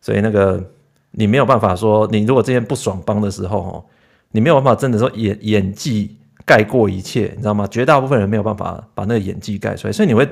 [0.00, 0.64] 所以那个
[1.10, 3.84] 你没有办法说，你如果今天不爽帮的时候，哦，
[4.30, 7.66] 你没有办法真的说演演技盖过一切，你知道吗？
[7.70, 10.28] 绝大部分人没有办法把那个演技盖出来，所以你会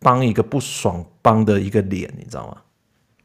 [0.00, 2.56] 帮一个不爽帮的一个脸，你知道吗？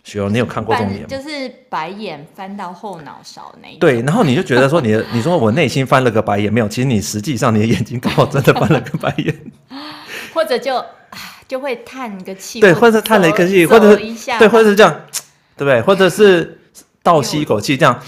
[0.04, 1.08] 雪儿，你有看过这种脸吗？
[1.08, 3.80] 就是白眼翻到后脑勺那一种。
[3.82, 9.36] 对，然后你就觉得说你的， 你说我内心翻了个白眼，没有，其实你实际上你的眼睛刚好真的翻了个白眼。
[10.34, 10.84] 或者就
[11.48, 13.98] 就会叹个气，对，或者叹了一个气，或者是
[14.40, 15.02] 对，或者是这样，
[15.58, 15.82] 对不对？
[15.82, 16.59] 或者是
[17.04, 18.00] 倒吸一口气，这样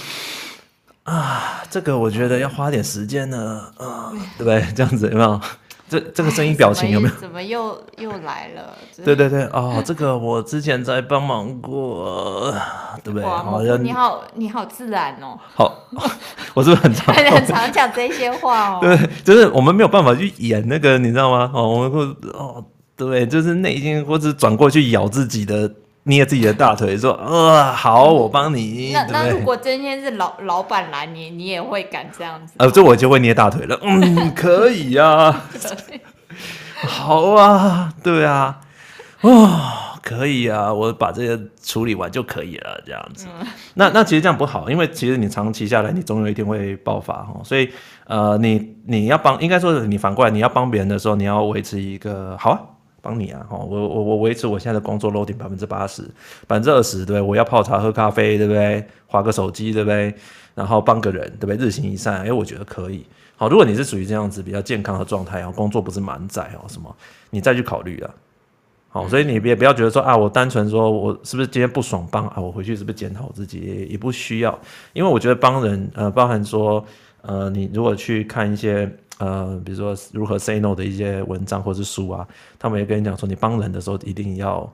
[1.03, 4.61] 啊，这个我觉得要花点时间呢，啊，对不对？
[4.75, 5.39] 这样子有没有？
[5.89, 7.15] 这这个声音表情有没有？
[7.19, 8.73] 怎么又又来了？
[9.03, 12.53] 对对对，哦，这个我之前在帮忙过，
[13.03, 13.27] 对不对？
[13.27, 15.37] 好像你好，你好自然哦。
[15.53, 15.73] 好，
[16.53, 18.79] 我是不是很常 很常讲这些话哦？
[18.81, 21.51] 对，就是我们没有办法去演那个，你知道吗？
[21.53, 22.01] 哦，我们会
[22.31, 22.63] 哦，
[22.95, 25.69] 对，就是内心或者转过去咬自己的。
[26.03, 28.91] 捏自己的大腿说：“呃，好，我帮你。
[28.93, 32.53] 那”那那如果今天是老老板来，你你也会敢这样子？
[32.57, 33.79] 呃，这我就会捏大腿了。
[33.83, 35.45] 嗯， 可以呀、啊。
[36.87, 38.59] 好啊，对啊，
[39.21, 39.61] 哦，
[40.01, 43.27] 可以啊，我把这些处理完就可以了，这样子。
[43.39, 47.39] 嗯、那那其实这样不好，因为其实你长期下来，你总有一天会爆发哈。
[47.43, 47.69] 所以
[48.05, 52.59] 呃，你你要帮，应该说你反过来，你要帮别人的时候，你要维持一个好啊。
[53.01, 56.03] 帮你啊，我我我维持我现在的工作 loading 百分之八十，
[56.47, 57.21] 百分之二十，对不对？
[57.21, 58.85] 我要泡茶喝咖啡，对不对？
[59.07, 60.13] 划个手机，对不对？
[60.53, 61.57] 然后帮个人，对不对？
[61.57, 63.03] 日行一善，哎，我觉得可以。
[63.35, 66.95] 好，如果你是属于这样子比较健康的状态啊，工作不是满载哦什么，
[67.31, 68.13] 你再去考虑啊。
[68.89, 74.59] 好，所以你别不要觉得说啊，我单纯说我是不是今天不爽帮啊，我回去是不是检讨自己也，也不需要，
[74.93, 76.85] 因为我觉得帮人呃，包含说
[77.23, 78.87] 呃，你如果去看一些。
[79.21, 84.67] 呃，比如说如何 say no 的一些文章或是书啊，他们也跟你讲说，你帮人的时候一定要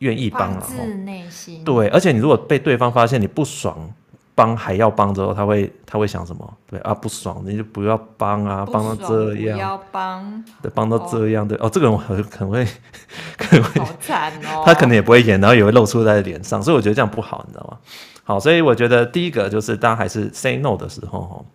[0.00, 0.60] 愿意帮啊。
[0.60, 1.64] 发自内心。
[1.64, 3.90] 对，而且你如果被对方发现你不爽
[4.34, 6.54] 帮还要帮之后，他会他会想什么？
[6.68, 9.56] 对啊，不爽你就不要帮啊，帮到这样。
[9.56, 10.44] 不要帮。
[10.60, 12.66] 对，帮到这样对哦，这个人很可能会
[13.38, 14.62] 可能会好惨哦。
[14.66, 17.78] 他可能也不会演，然后也会露出在脸上，所以我觉得这样不好，你知道吗？
[18.24, 21.46] 好，所以我觉得第一个就是大家还是 say no 的时候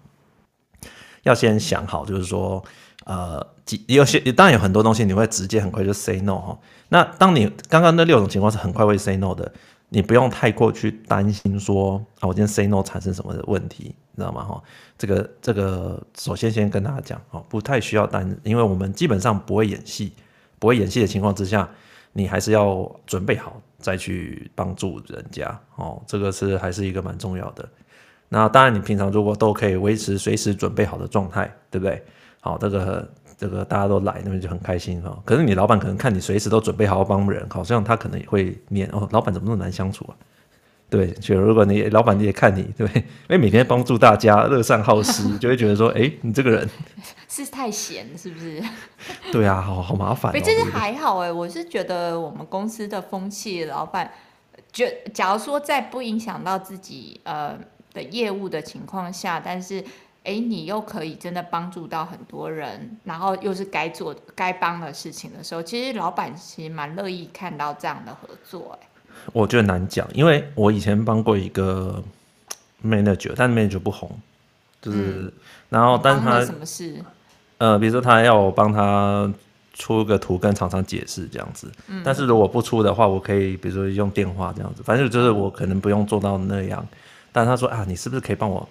[1.24, 2.64] 要先想好，就是说，
[3.06, 3.46] 呃，
[3.88, 6.60] 有些当然有很多东西你会直接很快就 say no 哈。
[6.90, 9.52] 那当你刚刚那六种情况是很快会 say no 的，
[9.90, 14.44] 你不用太过去担心说啊，我今天 say no 产生什么的问题，你知道吗？
[14.44, 14.62] 哈，
[14.98, 20.14] 这个这个首先先跟大家讲哦，不太需要担，因为我们基本上不会演戏，
[20.60, 21.70] 不会演戏的情况之下，
[22.12, 27.68] 你还是要准备好再去帮助人家哦，这个是还是一个蛮重要的。
[28.34, 32.04] 那当然，你平常如果都可以维持随时准备好的状态，对不对？
[32.40, 35.16] 好，这个这个大家都来，那边就很开心哈。
[35.24, 40.18] 可是你老板可能看你随时都准备好好帮人，好像他可能也会念哦，老板怎么那么难相处啊？
[40.90, 43.02] 对，就如果你老板你也看你，对不对？
[43.02, 46.68] 因为每天帮助大家，乐善好施，就会觉得说， 哎，你这个人
[47.30, 48.64] 是太闲，是不是？
[49.32, 50.40] 对啊，好好麻烦、哦。
[50.44, 54.12] 其实还好哎，我是觉得我们公司的风气，老板
[54.72, 57.56] 就假如说在不影响到自己，呃。
[57.94, 59.84] 的业务的情况下，但是，
[60.24, 68.78] 哎，你又可以真的帮助到很多人，然后又是该做该帮的事情的时候，其实老板其实蛮乐意看到这样的合作。
[68.82, 68.88] 哎，
[69.32, 72.04] 我觉得难讲，因为我以前帮过一个
[72.84, 74.10] manager，但 manager 不红，
[74.82, 75.34] 就是，嗯、
[75.70, 76.96] 然后但是他什么事？
[77.60, 79.32] 呃，比如说他要我帮他
[79.74, 86.86] 出个图跟厂商解释这样子，嗯、但是如果不出的话，我可以比如说用电话这样子，反正就是我可能不用做到那样。
[87.34, 88.66] 但他说啊，你是不是可以帮我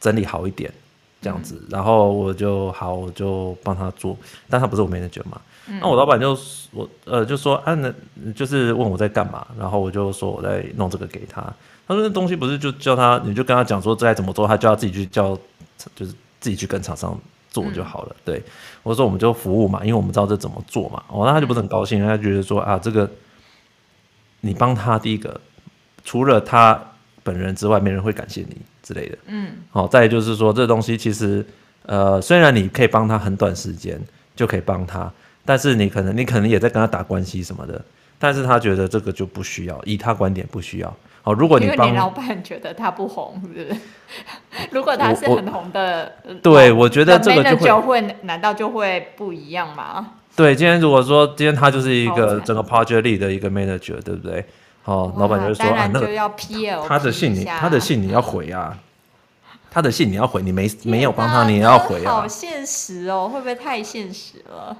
[0.00, 0.72] 整理好一点，
[1.20, 1.56] 这样子？
[1.64, 4.16] 嗯、然后我就好，我就帮他做。
[4.48, 5.38] 但他不是我 manager 嘛，
[5.80, 6.38] 那我老板就
[6.70, 7.92] 我呃就说啊，那
[8.32, 11.42] 就是问我在干嘛，然后我就说我在弄这个给他。
[11.88, 15.36] 他说那东西不是就叫他，你就跟他讲说该怎么做，他就要自己去叫，
[15.94, 17.16] 就是自己去跟厂商
[17.50, 18.08] 做就好了。
[18.10, 18.42] 嗯、对，
[18.82, 21.02] 我说我们就服务嘛，因为我们知道这怎么做嘛。
[21.08, 23.08] 哦，那他就不是很高兴，他觉得说啊，这个
[24.40, 25.40] 你帮他第一个，
[26.04, 26.80] 除了他
[27.26, 29.18] 本人之外，没人会感谢你之类的。
[29.26, 31.44] 嗯，好，再就是说这东西其实
[31.84, 34.00] 呃，虽然你可以帮他很短时间
[34.36, 35.10] 就可以帮他。
[35.48, 37.80] 但是你可能你可能也在跟他打关系什么的，
[38.18, 40.96] 但是他觉得这个就不需要，以他观点不需要。
[41.22, 43.76] 哦，如果你帮，因为你老板觉得他不红，是不是？
[44.72, 46.12] 如果他是很红的，
[46.42, 50.14] 对，我觉得这个就会，难道就会不一样吗？
[50.34, 54.44] 对，今天如果说今天他就是一个整个 project lead 的一个 manager，对不对？
[54.86, 56.08] 哦，老板就说啊，那个
[56.88, 58.78] 他的信你，他的信你要回啊，
[59.68, 62.12] 他的信你要回，你没没有帮他，你也要回啊。
[62.12, 64.76] 好现实哦，会不会太现实了？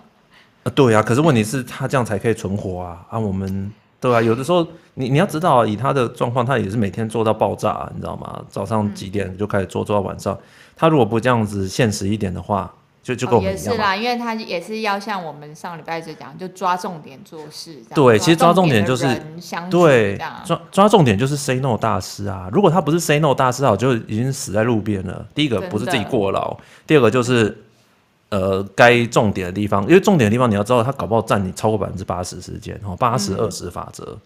[0.62, 3.04] 啊，对、啊，可是问题是，他这样才可以存活啊！
[3.10, 8.40] 啊，我们对啊，有的时候你你要知道，以他的状况，他也是每天做到爆炸、啊，你知道吗？
[8.48, 10.38] 早上几点就开始做，做到晚上。
[10.76, 12.72] 他如果不这样子现实一点的话，
[13.06, 13.70] 就就跟我们一样、哦。
[13.70, 17.80] 也是啦，因为他也是要像我们上礼拜就讲，就抓重点做事。
[17.94, 19.06] 对，其实抓重点就是
[19.70, 22.50] 对抓抓重点就是 say no 大师啊！
[22.52, 25.24] 如果他不是 say no 大师，好就已经死在路边了。
[25.34, 27.62] 第一个不是自己过劳，第二个就是。
[28.28, 34.04] 呃，该重点的地方，因为重点的地方你要知道，他搞不好占你超过百分之八十时间，哦，八十二十法则。
[34.04, 34.20] 嗯、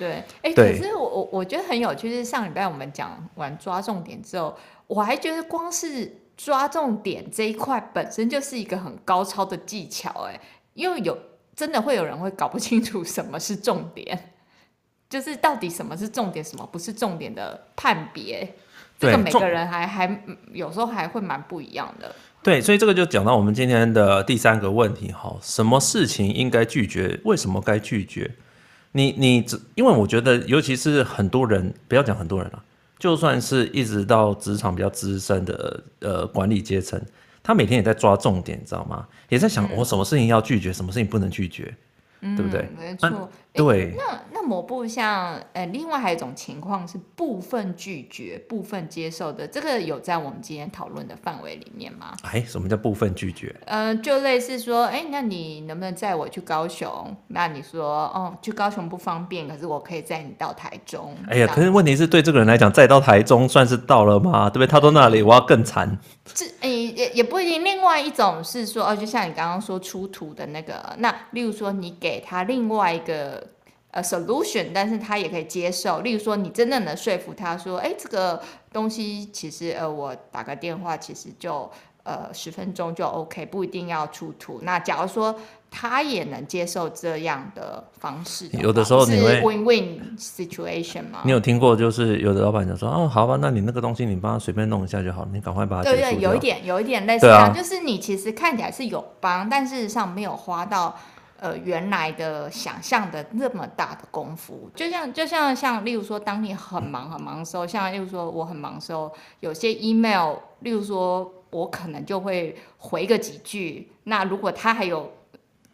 [0.00, 0.12] 对，
[0.42, 4.52] 哎、欸，可是我我我觉得很有趣，是上礼拜我们讲完抓重点之后，
[4.88, 10.40] 我还觉得光是抓重点这一块本身就是一个很高超的技巧，哎，
[10.74, 11.16] 因为有
[11.54, 14.34] 真的会有人会搞不清楚什么是重点，
[15.08, 18.54] 就是到底什么是重点，什么不是重点的判别，
[18.98, 22.14] 这个每个人还还有时候还会蛮不一样的。
[22.42, 27.18] 对，所以这个就讲到我们今天的第三个问题哈，什么事情应该拒绝？
[27.24, 28.30] 为什么该拒绝？
[28.92, 32.62] 你你只因为我觉得，尤其是很多人，不要讲很多人了，
[32.98, 37.00] 就算是一直到职场比较资深的呃管理阶层，
[37.42, 39.06] 他每天也在抓重点，你知道吗？
[39.28, 41.74] 也在想我什么事情要拒绝，什么事情不能拒绝。
[42.18, 42.66] 对不对？
[42.78, 43.08] 没错。
[43.08, 43.94] 啊、对。
[43.96, 52.14] 那那某部像呃，另外还有一种情况是部分拒绝、部分接受的，这个有在我们今天讨论的范围里面吗？
[52.22, 53.52] 哎，什么叫部分拒绝？
[53.64, 57.16] 呃，就类似说，哎，那你能不能载我去高雄？
[57.26, 61.12] 那你说，哦，去高雄不方便，可是我可以载你到台中。
[61.28, 64.48] 哎呀，可是问题是对这个人来讲，载到台中算是到了吗？
[64.48, 64.66] 对不对？
[64.66, 65.98] 他到那里，我要更惨。
[66.24, 67.64] 这哎也也不一定。
[67.64, 71.96] 另外一种是说，哦，就像你刚刚说出图的那个，那例如说你。
[71.98, 73.42] 给他另外一个
[73.96, 76.02] 呃 solution，但是他也可以接受。
[76.02, 81.70] 例如说，你真的能说服他说，哎，这个东西其实呃，我打个电话其实就
[82.02, 84.60] 呃十分钟就 OK，不一定要出图。
[84.64, 85.34] 那假如说
[85.70, 91.22] 他也能接受这样的方式的，有的时候你会 win-win situation 吗？
[91.24, 95.84] 你有听过就是有的老板讲说，哦，好吧，那你那个东西你帮他随便弄一下就好，你赶快把它。
[95.84, 100.94] 对对，有一点有一点类似这样，啊、就是你其实看起来是有帮，但事实上没有花到。
[101.38, 113.90] 呃，原来的想象的那么大的功夫，就像就像像，例如说，当你很忙很忙的时候，像例如说我很忙的时候，有些 email，例如说我可能就会回个几句。
[114.04, 115.12] 那如果他还有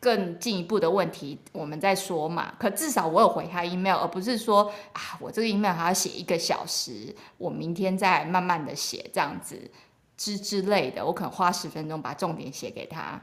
[0.00, 2.52] 更进一步的问题，我们再说嘛。
[2.58, 9.70] 可至少我有回他 email，而不是说啊，我这个 email 还要写一个小时，我明天再慢慢的写这样子
[10.16, 13.22] 之之类的，我可能花十分钟把重点写给他。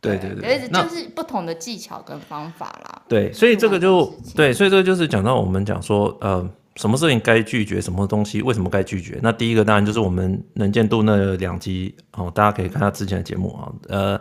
[0.00, 3.02] 对对对，就是不同的技巧跟方法啦。
[3.06, 9.18] 对，所以这个就对，所以这个就是讲到我们讲说，呃，什么事情该拒绝，什么东西为什么该拒绝？
[9.22, 14.20] 那第一个当然就是我们能见度那两集哦，大家可以看下之前的节目啊，呃，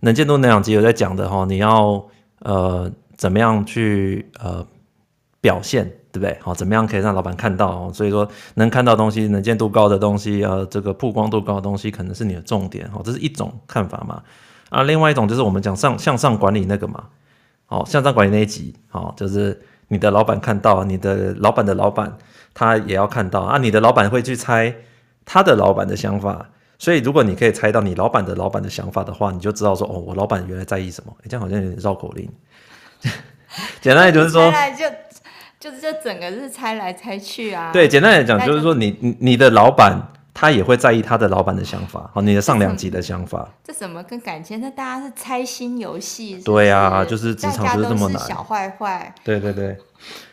[0.00, 2.02] 能见度那两集有在讲的哈，你要
[2.38, 4.66] 呃怎么样去呃
[5.42, 6.38] 表现，对不对？
[6.40, 7.92] 好，怎么样可以让老板看到？
[7.92, 14.22] 所以说能看到东西，能见度高的东西，呃，这个曝光度高的东西，可能是你的重点哈，这是一种看法嘛。
[14.70, 17.04] 啊，另外一种就是我们讲上向上管理那个嘛，
[17.66, 19.58] 好，向上管理那一集，好，就是
[19.88, 22.16] 你的老板看到，你的老板的老板
[22.52, 24.74] 他也要看到啊，你的老板会去猜
[25.24, 32.30] 他的老板的想法，所以如果你可以猜到你老板的老板的想法的话，你就知道说，哦，我老板原来在意什么，欸，这样好像有点绕口令。
[33.80, 37.70] 简单来就是说，就就是这整个是猜来猜去啊。
[37.72, 40.12] 对，简单来讲就是说你，你你的老板。
[40.40, 43.48] 他也会在意他的老板的想法，好，你的上两级的想法。
[43.64, 44.60] 这怎么跟感情？
[44.60, 46.40] 那大家是猜心游戏。
[46.44, 48.22] 对啊，就是职场就是这么难。
[48.28, 49.12] 小坏坏。
[49.24, 49.76] 对对对，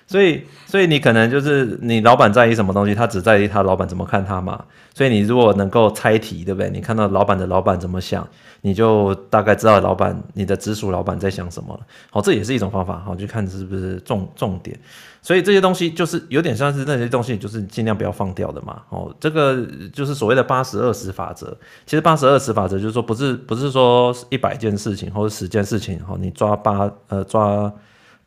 [0.07, 4.63] 所以，所以你可能就是你老板在意什么东西，他只在意他老板怎么看他嘛。
[4.93, 6.69] 所以你如果能够猜题，对不对？
[6.69, 8.25] 你看到老板的老板怎么想，
[8.61, 11.79] 你就大概知道老板你的直属老板在想什么了。
[12.11, 14.79] 好，这也是一种方法，好，去看是不是重重点。
[15.21, 18.83] 所以这些东西就是有点像是那些东西，就是尽量不要放掉的嘛。
[18.89, 21.57] 哦，这个就是所谓的八十二十法则。
[21.85, 27.73] 其实八十二十法则就是说，不是不是说一百件事情或者十件事情，好，你抓八呃抓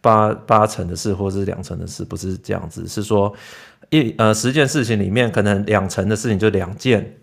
[0.01, 3.35] 八八成的事或者是两成的事，不是这样子，是说。
[3.91, 7.17] 一呃十件事情里面，可能两成的事情就两件，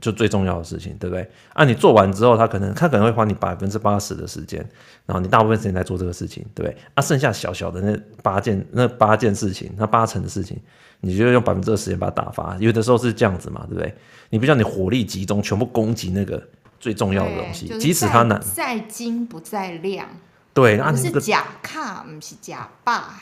[0.00, 1.28] 就最重要的事情，对不对？
[1.52, 4.60] 啊，你做完之后，他可能他可能会花你百分之八十的时间，
[5.04, 6.76] 然后你大部分时间在做这个事情，对不对？
[6.94, 10.56] 啊，剩下小小的那八件那八件事情，那八成的事情，
[11.00, 12.56] 你就用百分之二十时间把它打发。
[12.60, 13.92] 有的时候是这样子嘛，对不对？
[14.28, 16.40] 你不像你火力集中，全部攻击那个
[16.78, 20.06] 最重要的东西，即使它难，在精不在量。
[20.52, 23.20] 对，那、啊、是假卡，不是假霸。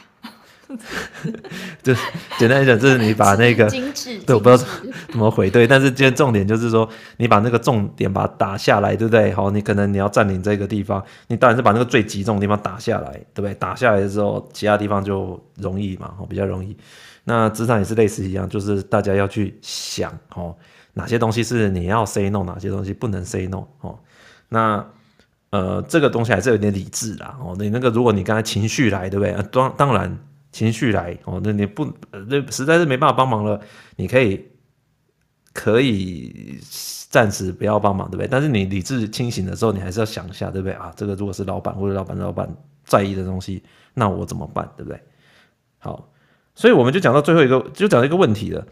[1.83, 1.95] 就
[2.39, 4.63] 简单来讲，就是你把那个精致，对，我不知道
[5.09, 9.33] 怎么回对，但是今天重点就是说，你把那个重点把它打下来，对不对？
[9.33, 13.55] 好，你可能你要占领这个地方，你当然是把那个最集中的地方打下来，对不对？
[13.55, 16.77] 打下来的时候，其他地方就容易嘛，比较容易。
[17.25, 20.55] 那职场也是类似一样，就是大家要去想哦，
[20.93, 23.99] 哪些东西是你要 say no，哪些东西不能 say no 哦。
[24.51, 24.85] 那
[25.51, 27.57] 呃，这个东西还是有点理智啦哦。
[27.59, 29.35] 你那个，如果你刚才情绪来，对不对？
[29.51, 30.19] 当当然。
[30.51, 33.61] 情绪来哦，那你不，那实在是没办法帮忙了。
[33.97, 34.43] 你可以
[35.53, 36.59] 可以
[37.11, 38.27] 暂时不要帮忙，对不对？
[38.27, 40.91] 但是你理智清醒的时候，你还是要想一下，对不对啊？
[40.97, 42.49] 这个如果是老板或者老板老板
[42.83, 44.99] 在意的东西，那我怎么办，对不对？
[45.77, 46.11] 好，
[46.55, 48.67] 所以我们就讲到最后一个，就讲一个问题了。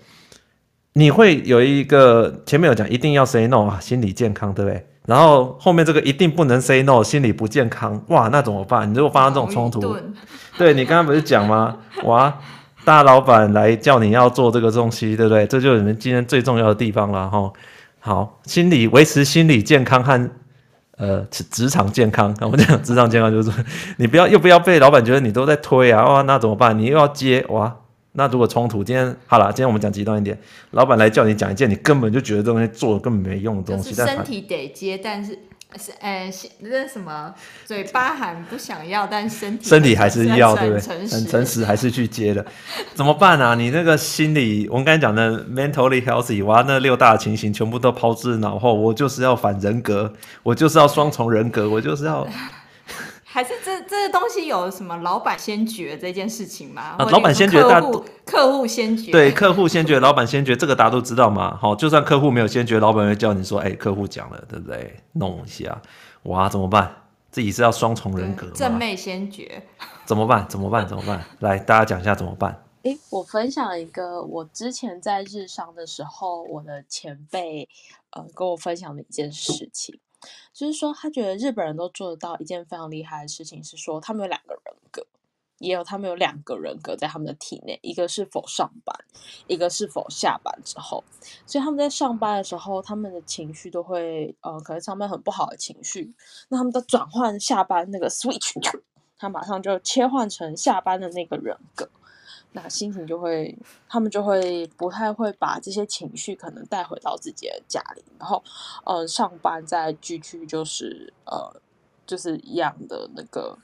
[0.94, 4.86] 你会有一个前面有讲，一定要 say no 啊，心理健康，对不对？
[5.06, 8.90] 然后后面这个一定不能 say no，心理不健康，哇，那怎么办？
[8.90, 9.96] 你如果发生这种冲突，
[10.58, 11.76] 对，你刚刚不是讲吗？
[12.04, 12.36] 哇，
[12.84, 15.46] 大老板来叫你要做这个东西，对不对？
[15.46, 17.52] 这就是你们今天最重要的地方了哈。
[18.00, 20.30] 好，心理维持心理健康和
[20.96, 23.64] 呃职场健康， 我们讲职场健康就是说，
[23.98, 26.76] 你不要又不要被老板觉得你都在推啊，哇，那怎么办？
[26.76, 27.76] 你又要接哇。
[28.16, 30.36] 那如果冲突，今天好了，今天我们讲极端一点，
[30.70, 35.38] 老板来叫你讲一件你根本就觉得这东西做的根本没用的东西，身体得接，但是
[35.76, 37.34] 是哎，那什么，
[37.66, 40.88] 嘴巴喊不想要，但身体身体还是要，对不对？
[41.08, 42.44] 很诚实，还是去接的，
[42.94, 43.54] 怎么办啊？
[43.54, 50.10] 你那个心理，我们刚才讲的 mentally healthy，哇，那六大情形全部都抛之脑后，我就是要反人格，
[50.42, 52.26] 我就是要双重人格，我就是要。
[53.36, 56.96] 还是这这个东西有什么老板先觉这件事情吗？
[56.98, 57.82] 啊，老板先觉，大
[58.24, 61.54] 客户先觉，对，客户先觉，老板先觉，这个大家都知道嘛。
[61.54, 64.98] 好，就算客户没有先觉，老板会叫你说，哎，客户讲了，对不对？
[65.12, 65.82] 弄一下，
[66.22, 66.90] 哇，怎么办？
[67.30, 69.62] 自己是要双重人格，正妹先觉，
[70.06, 70.46] 怎么办？
[70.48, 70.88] 怎么办？
[70.88, 71.22] 怎么办？
[71.40, 72.62] 来，大家讲一下怎么办？
[72.84, 77.68] 哎，我分享一个我之前在日商的时候，我的前辈
[78.12, 80.00] 呃跟我分享的一件事情。
[80.52, 85.06] 就是说，他觉得日本人都做得到一件非常厉害的事情，是说他们有两个人格，
[85.58, 88.96] 也有他们有两个人格在他们的体内，一个是否上班，
[89.46, 91.04] 一个是否下班之后。
[91.46, 96.14] 所以他们在上班的时候，他们的情绪都会，呃，可能上班很不好的情绪，
[96.48, 98.80] 那他们的转换下班那个 switch，
[99.18, 101.90] 他马上就切换成下班的那个人格。
[102.52, 103.56] 那心情就会，
[103.88, 108.42] 他们就会不太会把这些情绪可能带回到自己的家里，然后，
[108.84, 111.60] 呃，上班再继续就是呃，
[112.06, 113.58] 就是一样的那个，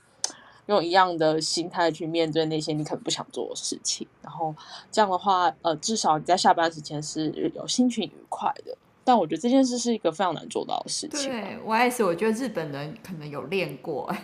[0.67, 4.55] 用一样的心态去面对那些你可能不想做的事情，然后
[4.91, 8.77] 这样的话，呃，至少你在下班时间是有心情愉快的。
[9.05, 11.31] 但我觉得这件事是一个非常难做到的事情。
[11.31, 14.15] 对，我也是，我觉得日本人可能有练过，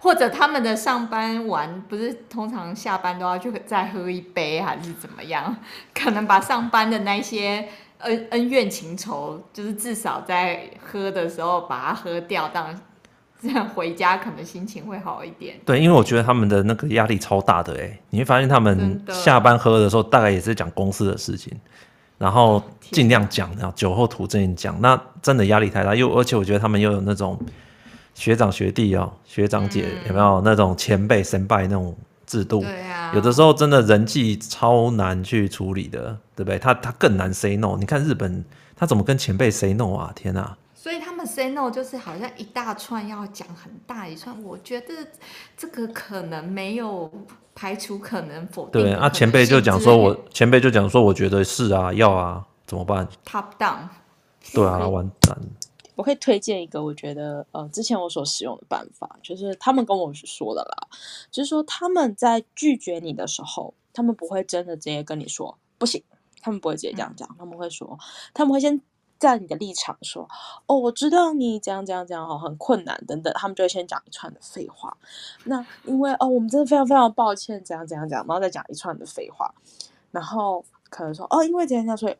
[0.00, 5.56] 或者他们的上班完不是通常下班都要去再喝一杯，还是怎么样？
[5.94, 7.68] 可能把上班的那些
[7.98, 12.78] 恩恩怨情仇，就是至少在喝的时候把它喝掉，当
[13.40, 15.56] 这样回家可能心情会好一点。
[15.64, 21.56] 对，因为我觉得他们的那个压力超大的，哎，你会发现他们下班喝的时候，大概也是讲公司的事情。
[22.18, 25.94] 然后尽量讲，然后酒后吐真言讲，那真的压力太大。
[25.94, 27.38] 又而且我觉得他们又有那种
[28.14, 31.96] 学长学弟哦，学长姐、嗯、有没有那种前辈神拜那种
[32.26, 32.60] 制度？
[32.60, 36.58] 对啊，有的时候真的人际超难去处理的，对不对？
[36.58, 37.76] 他他更难 say no。
[37.78, 38.44] 你看日本，
[38.74, 40.12] 他怎么跟前辈 say no 啊？
[40.14, 40.56] 天哪！
[40.86, 44.94] 所以他们 say no 就是好像一大串要讲很大一串，我觉得
[45.56, 47.10] 这个可能没有。
[47.58, 48.82] 排除可能否定。
[48.82, 53.88] 对啊，前辈就讲说我，前辈就讲说，我觉得是啊，要啊，怎么办？Top down。
[54.52, 55.34] 对啊，完蛋。
[55.94, 60.88] 我可以推荐一个，我觉得呃，之前我所使用的办法，就是他们跟我说的啦，
[61.30, 66.02] 就是说他们在拒绝你的时候，他们不会真的直接跟你说不行，
[66.42, 67.98] 他们不会直接这样讲，他们会说，
[68.34, 68.78] 他们会先
[69.18, 70.28] 在你的立场说，
[70.66, 74.96] 哦，我知道你这样这样这样哦，很困难等等，他们就会先讲一串的废话。
[75.44, 79.52] 那因为哦，我们真的非常非常抱歉，怎样怎样讲，然后再讲一串的废话，
[80.10, 82.16] 然后可能说哦，因为怎样这样，所以。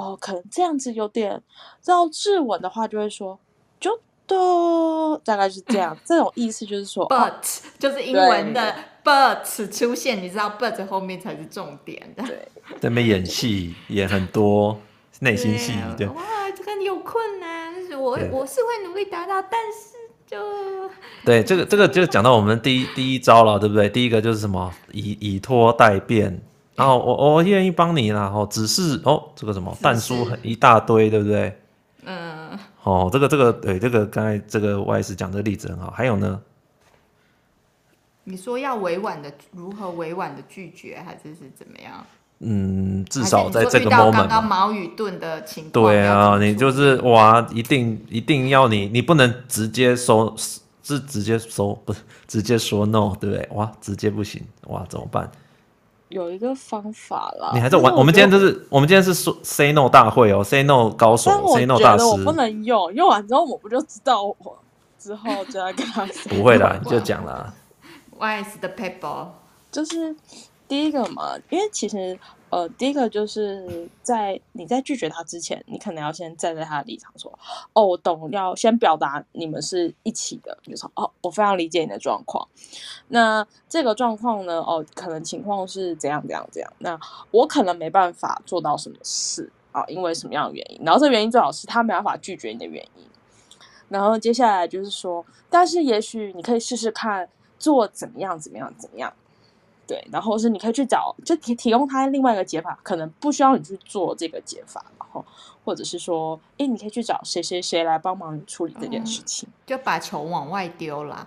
[0.00, 1.42] 哦，可能这样子有点
[1.84, 3.36] 绕质问的话，就会说
[3.80, 5.98] 就的，大概是这样。
[6.04, 7.34] 这种意思就是说，but、哦、
[7.80, 9.42] 就是英文的 but
[9.76, 12.22] 出现，你知道 but 后面才是重点的。
[12.22, 14.78] 对，在那边演戏演很多
[15.20, 16.06] 内心戏，对。
[16.08, 16.22] 哇，
[16.56, 19.96] 这个你有困难，我我是会努力达到，但是
[20.26, 20.90] 就
[21.24, 23.88] 对这个这个就讲到我们第一第一招了，对不对？
[23.88, 26.40] 第一个就是什么以以拖代变。
[26.74, 31.60] 然后我我愿意帮你啦，哦，只是哦，这个什么但书很一大堆，对不对？
[32.04, 32.56] 嗯。
[32.84, 35.90] 哦，这个这个对，这个刚才这个外事讲的例子很好。
[35.90, 36.40] 还有呢？
[38.24, 42.06] 你说要委婉的，如何委婉的拒绝，还是是怎么样？
[42.40, 44.12] 嗯，至少在这个 moment。
[44.12, 45.72] 刚刚矛与盾的情况。
[45.72, 50.34] 对啊，你就是哇，一定一定要你，你不能直接收，
[50.82, 53.48] 是直接收，不是直接说 no，对不对？
[53.52, 55.30] 哇，直接不行，哇，怎么办？
[56.10, 57.92] 有一个方法啦，你还在玩？
[57.92, 62.04] 我，我们今天就是，我们今天是说 say no 大会哦，say no 高手，say no 大师。
[62.04, 64.58] 我不能用，用完之后我不就知道我
[64.98, 66.30] 之后就要跟他 说。
[66.30, 67.52] 不会啦，你就讲啦。
[68.18, 69.26] Why is the paper？
[69.70, 70.16] 就是
[70.68, 72.18] 第一个嘛，因为其实。
[72.50, 77.30] 呃，第一个就是在你在拒绝他之前，你可能要先站在他的立场说，
[77.74, 82.48] 哦，我懂，要先表达你们是一起的，比如说，哦，我非常理解你的状况。
[83.08, 86.72] 那这个状况呢，哦，可能情况是怎样怎样怎样。
[86.78, 86.98] 那
[87.32, 90.80] 我可能没办法做到什么事啊，因为什么样的原因？
[90.82, 93.04] 然后这个原因最好是他没办法拒绝你的原因。
[93.90, 99.12] 然后接下来就是说，但是也许你可以试试看做怎么样怎么样怎么样。
[99.88, 105.24] 对，然后是你可以去找，就提提供他另外一个解法，可能不需要你去做这个解法，然后
[105.64, 111.26] 或者是说，哎，你可以去找谁谁谁来帮忙你处理这件事情，嗯、就把球往外丢了。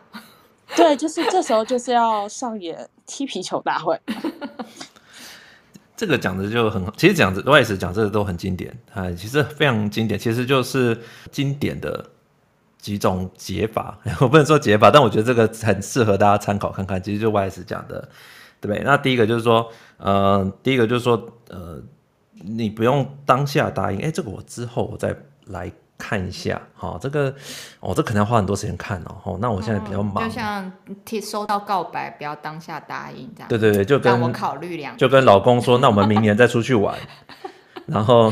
[0.75, 3.99] 对，就是这时候就是要上演踢皮球大会。
[5.97, 10.99] 这个讲的就很好，其实讲的 YS 讲这个都很经典啊，其实非常经典，其实就是
[11.31, 12.07] 经典的
[12.77, 13.97] 几种解法。
[14.21, 17.01] 我不能说解法，但我觉得这个很适合大家参考看看。
[17.01, 18.07] 其实就 YS 讲的。
[18.61, 18.83] 对不对？
[18.85, 21.81] 那第一个就是说，呃，第一个就是说，呃，
[22.35, 25.13] 你不用当下答应，哎，这个我之后我再
[25.47, 27.33] 来看一下，好、哦，这个，
[27.79, 30.71] 哦，这可能要花很多时间看哦，哦，那我现在比较忙，就像
[31.03, 33.49] 贴收到告白，不要当下答应这样。
[33.49, 36.97] 对对对，就跟我考虑两，就跟老公说，那我们明年再出去玩，
[37.87, 38.31] 然后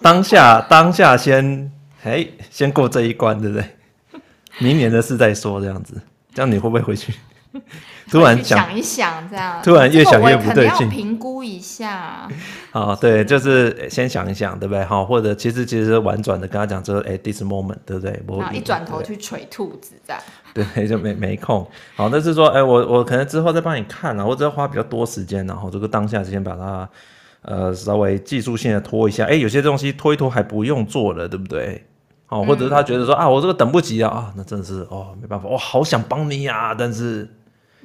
[0.00, 1.72] 当下当下先，
[2.02, 3.64] 哎，先过这一关，对不对？
[4.58, 6.00] 明年的事再说，这样子，
[6.34, 7.14] 这样你会不会回去？
[8.10, 12.28] 突然想一想，这样突然越想越不对劲，评估一下。
[12.70, 14.84] 好， 对，就是先想一想，对不对？
[14.84, 18.22] 好，或者其实其实婉转的跟他讲，说哎，this moment，对不对？
[18.38, 20.22] 然后一转头去捶兔子，这样。
[20.54, 21.68] 对，就没没空。
[21.96, 26.88] 好，那是说，哎，我我可能之后再帮你看啊，我只要花比较多时间，然后这个当下先把它
[27.42, 29.24] 呃稍微技术性的拖一下。
[29.24, 31.84] 哎，有些东西拖一拖还不用做了，对不对？
[32.26, 37.28] 好，或者是他觉得说、嗯、啊，我这个等不及啊，啊，那真的是哦，没办法，我好想帮你呀、啊，但是。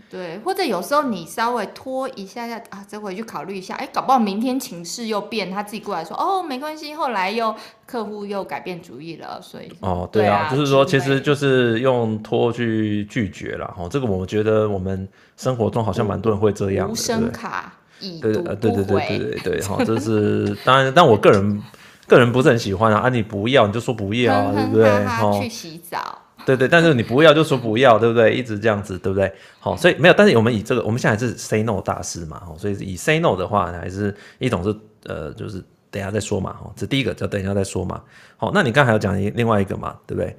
[0.10, 7.54] 对，或者有时候你稍微拖一下下啊，再回去考虑一下，哎，搞不好明天情势又变，他自己过来说，哦，没关系，后来又
[7.86, 17.74] 客户又改变主意了，所以哦，对啊，对啊，就是说，其实就是用拖去拒绝了，哦，这个我觉得我们生活中好像蛮多人会这样，无声卡
[18.22, 21.64] 对对对对对对，好，这是当然，但我个人
[22.08, 24.88] 个人不是很喜欢啊，啊，你不要你就说不要啊，对不对？
[24.90, 26.20] 哦，去洗澡。
[26.46, 28.34] 对对，但是你不要就说不要，对不对？
[28.34, 29.32] 一直这样子，对不对？
[29.60, 34.76] 好，所以没有，但是我们以这个，我们现在是 say no 大师嘛，所以以 say no 的话，还是一种是
[35.06, 38.02] 呃，就是等一下再说嘛，哈，这第一个叫等一下再说嘛。
[38.38, 40.38] 好，那你刚才还有讲另外一个嘛，对不对？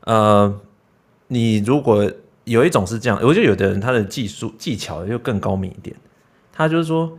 [0.00, 0.60] 呃，
[1.28, 2.10] 你如果
[2.44, 5.94] 有一种是这样，我觉得有的人他的技术技巧又更高明一点，
[6.52, 7.16] 他就是说，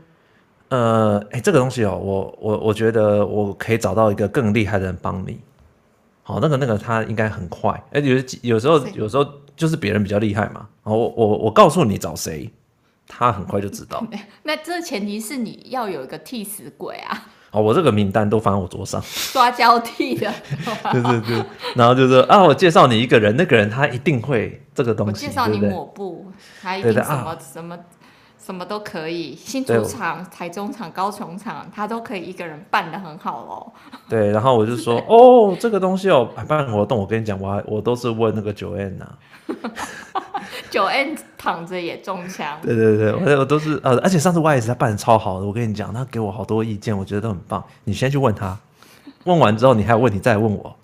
[0.69, 5.39] 呃，哎，这个东西哦，我我我觉得我可以找到一个更厉害的人帮你。
[6.27, 9.23] 好，那个那个他应该很快，哎，有有时候有时候
[9.55, 10.67] 就是别人比较厉害嘛。
[10.81, 12.51] 我我我告诉你找谁，
[13.07, 14.03] 他很快就知道。
[14.41, 17.27] 那这前提是你要有一个替死鬼啊。
[17.51, 20.33] 哦，我这个名单都放在我桌上， 刷交替的。
[20.91, 21.45] 对对对，
[21.75, 25.25] 然后就是啊，我介绍你一个人，那个人他一定会这个东西。
[25.25, 26.25] 我介绍你抹布，
[26.59, 27.77] 他一定什么什么
[28.45, 33.73] 什么都可以，新竹场、台中场、高雄场，他都可以一个人办的很好喽。
[34.07, 39.07] 对，然后我就说， 哦，这个东西哦，办活动，我跟你讲，我还我都是问那个九 N 呐。
[40.69, 42.59] 九 N 躺着也中枪。
[42.61, 47.63] 对对对，我我都是呃，而且上次 YS 他办的超好的，我跟你讲，他给我好多意见，我觉得都很棒。
[47.85, 48.55] 你先去问他，
[49.23, 50.75] 问完之后你还有问题再来问我。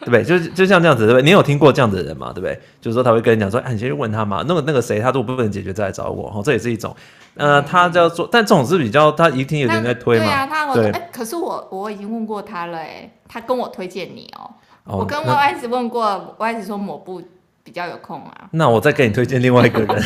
[0.04, 0.24] 对不对？
[0.24, 1.22] 就就像这样子，对不对？
[1.24, 2.32] 你有听过这样子的人吗？
[2.34, 2.58] 对不对？
[2.80, 4.42] 就是说他会跟你讲说，哎，你先去问他嘛。
[4.48, 6.28] 那个那个谁，他如果不能解决，再来找我。
[6.34, 6.94] 哦，这也是一种。
[7.34, 10.24] 呃，他叫做，但这种是比较，他一听有人在推嘛。
[10.24, 10.90] 对啊，他对。
[10.90, 14.50] 哎，可是我我已经问过他了，哎，他跟我推荐你哦。
[14.84, 17.22] 哦我跟 YS 问过，YS 说抹布
[17.62, 18.48] 比较有空啊。
[18.52, 20.02] 那我再给你推荐另外一个人。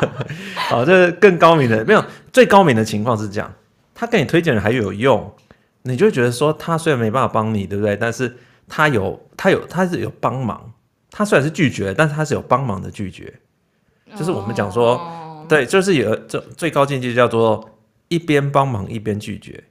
[0.68, 3.50] 好，这个更高明的，没有最高明的情况是这样，
[3.94, 5.32] 他给你推荐人还有用，
[5.82, 7.96] 你就会觉得说，他虽然没办法帮你，对不对？
[7.96, 8.36] 但是。
[8.68, 10.72] 他有，他有，他是有帮忙。
[11.10, 13.32] 他虽然是拒绝，但是他是有帮忙的拒绝。
[14.14, 15.48] 就是我们讲说，oh.
[15.48, 17.68] 对，就是有这最高境界叫做
[18.08, 19.64] 一边帮忙一边拒绝。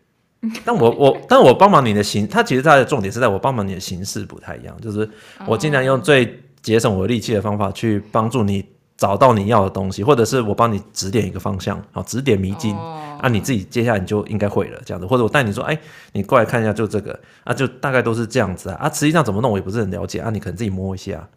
[0.66, 5.10] 但我我， 但我帮忙你的形，他其实他的重点是在我帮忙你的形式不太一样，就是
[5.46, 8.64] 我尽量用最节省我力气的方法去帮助你
[8.98, 12.76] 找到你要的东西，或者是我帮你指点一个方向，好，指点迷津。
[12.76, 12.98] Oh.
[13.18, 15.82] 啊，你自己接下来你就应该会了，这样子，或者我带你说，哎、欸，
[16.14, 21.28] 你过来看一下，就这个，啊，就大概都是这样子啊，啊，实际上怎么弄我也不是很了解啊，你可能自己摸一下，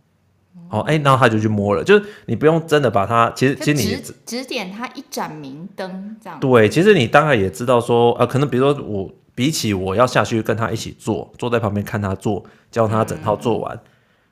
[0.69, 13.75] 哦，哎、欸，然后他就去摸了，就是你不用真的把它，其实其实你指指点他一盏明灯这样，对，其实你大概也知道说，呃，可能比如说我比起我要下去跟他一起做，坐在旁边看他做，教他整套做完。
[13.75, 13.81] 嗯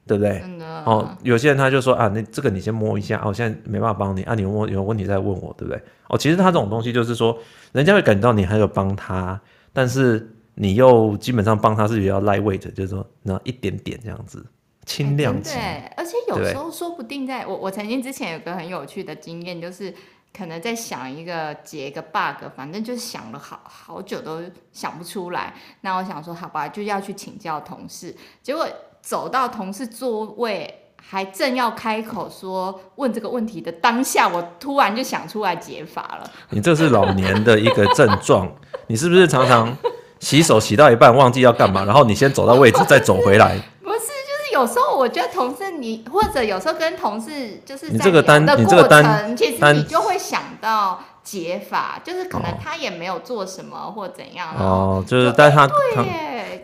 [0.09, 0.43] 对不对？
[0.87, 5.81] 哦，有些人他就说啊，那这个你先摸一下，哦，我现在没办法帮你啊，你问有问题再问我，对不对？
[6.09, 7.37] 哦，其实他这种东西就是说，
[7.73, 9.39] 人家会感觉到你还有帮他，
[9.73, 14.43] 但是你又基本上帮他是比较 lightweight，就是说那一点点这样子，
[14.87, 15.53] 轻量级。
[15.53, 19.93] 对，而且有时候说不定在我我曾经之前有个很有趣的经验，就是
[20.35, 24.41] 可能在想一个解一个 bug，反正就是想了好好久都
[24.73, 25.53] 想不出来，
[25.83, 28.67] 那我想说好吧，就要去请教同事，结果。
[29.09, 36.31] 走到同事座位，还正要开口说问这个问题的当下，我突然就想出来解法了。
[36.51, 38.47] 你这是老年的一个症状，
[38.89, 39.75] 你是不是常常
[40.21, 43.57] 洗手洗到一半忘记要干嘛，然后你先走到位置再走回来？
[43.83, 51.01] 不是，就是有时候我觉得同事你或者有时候跟同事就是你这个单，你这个单，其实你就会想到。
[51.31, 56.07] 解法就是可能他也没有做什么或怎样哦，就是但他他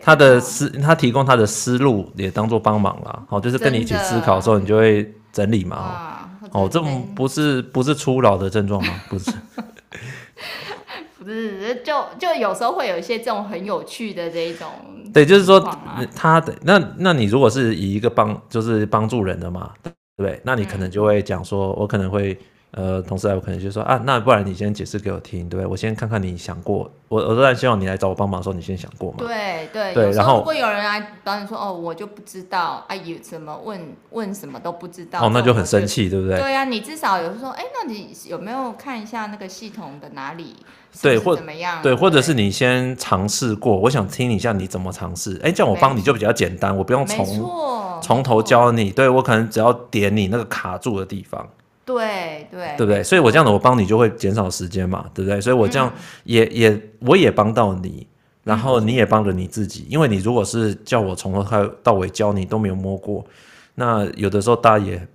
[0.01, 6.27] 他的思他提供他的思路也当做帮忙了，好，就是跟你一起思考的时候，你就会整理嘛。
[6.51, 8.93] 哦，这种不是不是初老的症状吗？
[9.07, 9.31] 不是，
[11.19, 14.67] 不是，就就有时候会有一些这种很有趣的这一种。
[15.13, 15.59] 对，就是说
[16.15, 20.41] 他的那那你如果是以一个帮就是帮助人的嘛，对不对？
[20.43, 22.35] 那你可能就会讲说，我可能会。
[22.77, 25.65] 呃，同事来，我可能就说啊，那不然你先解释给我听，对不对？
[25.65, 29.19] 我先看看你想过，我我当然希望你来找我帮忙的时候，你先想过嘛。
[29.19, 36.37] 对对对，然后如果有人来找你说，哦，我就不知道，哎、啊，有什么问问什么都不知道，哦，那就很生气，对不对？
[36.37, 40.57] 对呀、啊，你至少有说，哎，那你有没有看一下那个系统的哪里？
[41.01, 41.81] 对，或怎么样？
[41.81, 45.39] 对，或者是你先尝试过，我想听一下你怎么尝试。
[45.41, 51.47] 哎，叫我帮你就比较简单，我不用从从头教你，对，我可能只要点你那个卡住的地方。
[51.85, 53.03] 对对对不对？
[53.03, 55.39] 所以我这样的，我帮你就会减少时间嘛，对不对？
[55.39, 58.07] 所以我这样也、嗯、也我也帮到你，
[58.43, 63.23] 然后你也帮了你自己，嗯、因为你如果是叫我从头到尾教你都没有摸过，
[63.75, 65.07] 那有的时候大家也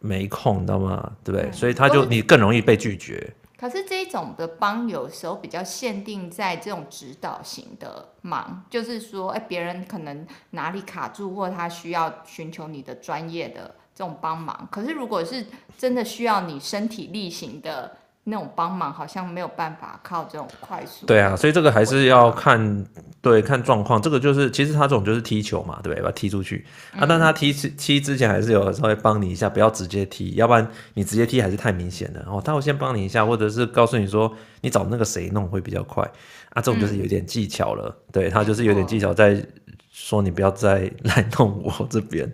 [0.00, 1.12] 没空，你知道吗？
[1.22, 1.50] 对不对？
[1.50, 3.34] 嗯、所以他就你更容易被拒绝。
[3.60, 13.74] 可是这种的帮有时候比较限定在这种指导型的忙，就是说，哎，别人可能哪里卡住，或他需要寻求你的专业的。
[13.98, 15.44] 这种帮忙，可是如果是
[15.76, 17.90] 真的需要你身体力行的
[18.22, 21.04] 那种帮忙，好像没有办法靠这种快速。
[21.04, 22.86] 对啊，所以这个还是要看，
[23.20, 24.00] 对，看状况。
[24.00, 26.00] 这个就是其实他这种就是踢球嘛，对不对？
[26.00, 32.24] 把他踢出去、嗯、啊，但他踢踢之前还是有稍微帮你一下，不要直接踢，要不然你直接踢还是太明显了。
[32.28, 36.04] 哦，他会先帮你一下，或者是告诉你说你找那个谁弄会比较快
[36.50, 37.88] 啊，这种就是有点技巧了。
[37.88, 39.44] 嗯、对，他就是有点技巧在
[39.90, 42.32] 说你不要再 来弄我这边，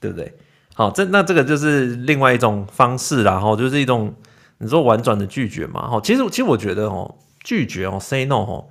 [0.00, 0.34] 对不对？
[0.74, 4.14] 好，这那这个就是另外一种方式啦，哈，就是一种
[4.58, 8.68] 你说婉转的拒绝嘛，哈，其实其实我觉得哦，拒绝哦，say no 哦，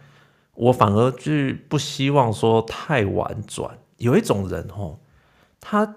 [0.56, 1.32] 我反而就
[1.70, 3.70] 不希望说太婉转。
[3.98, 4.98] 有一种人哦，
[5.60, 5.96] 他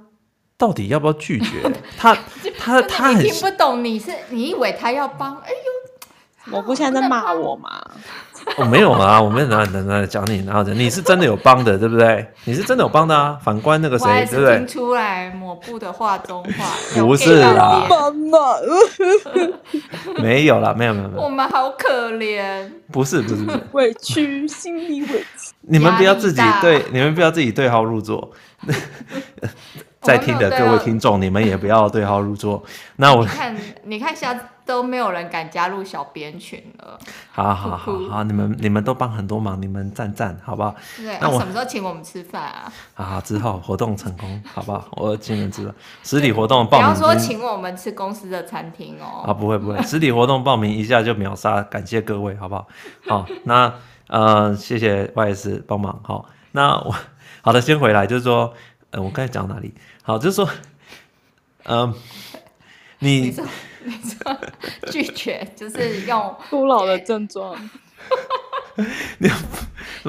[0.59, 1.73] 到底要不要拒绝？
[1.97, 2.15] 他
[2.59, 5.35] 他他很听不懂，你是你以为他要帮？
[5.37, 5.55] 哎呦，
[6.53, 7.71] 我不现在在骂我吗？
[8.59, 12.27] 我 没有啊，我没有拿拿拿讲你，然后你是真的有帮的，对不对？
[12.45, 13.39] 你是真的有帮的啊。
[13.43, 14.59] 反观那个谁，对不对？
[14.59, 16.67] 听出来抹布的话中话，
[17.03, 18.13] 不是啦，了，
[20.23, 21.23] 没有啦，没有没有没有。
[21.23, 25.07] 我们好可怜，不是不是不是，委屈，心里委
[25.39, 25.53] 屈。
[25.63, 28.31] 你们不要自己对，你们不要自己对号入座。
[30.05, 32.63] 在听的各位听众，你们也不要对号入座。
[32.97, 36.99] 那我看，你看，现在都没有人敢加入小编群了。
[37.33, 40.75] 好好好好，你们你们都帮很多忙，你们赞赞，好不好？
[40.99, 42.73] 对，那我什么时候请我们吃饭啊？
[42.95, 44.87] 啊，之后活动成功，好不好？
[44.93, 46.87] 我请你们知道，实体活动报名。
[46.87, 49.25] 不要说请我们吃公司的餐厅哦。
[49.27, 52.67] 啊，不会不会，实体活动报名一下就秒杀，感谢各位，好不好？
[53.09, 53.73] 好，那
[54.09, 55.99] 呃，谢谢 YS 帮忙。
[56.05, 56.95] 好，那我
[57.43, 58.53] 好的，先回来，就是说。
[58.91, 59.75] 呃，我刚才讲哪里？
[60.07, 60.47] 好，就是说，
[61.65, 61.95] 嗯、呃，
[62.99, 63.43] 你你说
[63.85, 64.39] 你说
[64.93, 67.57] 拒绝就是用 初老的症状。
[69.17, 69.27] 你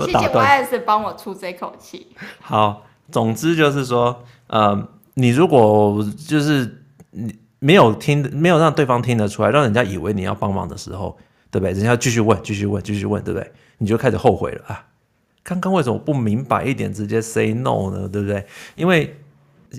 [0.01, 2.07] 谢谢 YS 帮我出这口气。
[2.41, 11.17] 好，总之就是说，呃，你如果就是你没有听，没有让对方听得出来，让人家以为你要帮忙的时候，
[11.49, 11.71] 对不对？
[11.71, 13.49] 人家继续问，继续问，继续问，对不对？
[13.77, 14.85] 你就开始后悔了啊。
[15.41, 18.09] 刚刚为什么不明白一点直接 say no 呢？
[18.09, 18.45] 对不对？
[18.75, 19.15] 因为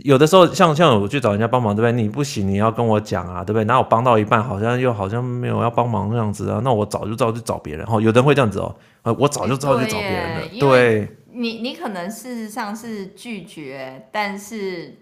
[0.04, 1.92] 有的时候像像我去找人家帮忙，对不对？
[1.92, 3.64] 你不行，你要跟我讲啊，对不对？
[3.64, 6.60] 哪有帮到一半，好像又好像没有要帮忙那样子啊？
[6.64, 7.86] 那我早就知道去找别人。
[7.88, 8.74] 哦，有的人会这样子哦，
[9.18, 10.46] 我早就知道去找别人了。
[10.58, 14.96] 对，你你可能事实上是拒绝，但是。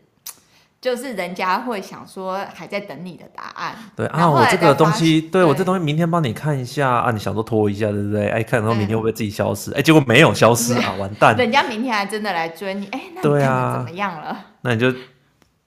[0.85, 8.29] 就是人家会想说还在等你的答案，对啊，我这个东西，对，对我这东西明天帮你看一下啊，你想说拖一下，对不对？
[8.29, 9.73] 哎，看然后明天会不会自己消失？
[9.73, 11.35] 哎，结果没有消失啊， 完蛋！
[11.39, 14.37] 人家明天还真的来追你，哎，那对啊怎么样了？
[14.61, 14.93] 那你就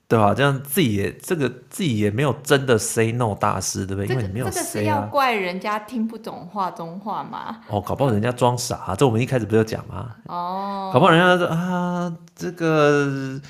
[0.06, 0.32] 对吧？
[0.32, 4.06] 这样自己也这个自己也没有真的 say no 大师，对不对？
[4.06, 4.48] 因为你没有。
[4.48, 7.56] 这个是要怪人家听不懂话中话吗？
[7.66, 10.10] 哦，搞不好人家装傻，这我们一开始不就讲吗？
[10.26, 13.40] 哦，搞不好人家说啊，这个。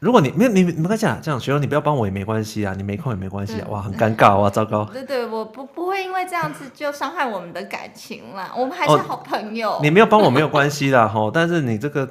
[0.00, 4.82] 如果你没有你没关系啊，这样学生你不要帮我也没关系啊，你没空也没关系啊，哇，很尴尬哇，糟糕。
[4.86, 9.72] 对对，我不不会因为这样子就伤害我们的感情啦，我们还是好朋友。
[9.72, 12.02] 哦、你没有帮我没有关系啦， 吼，但是你这个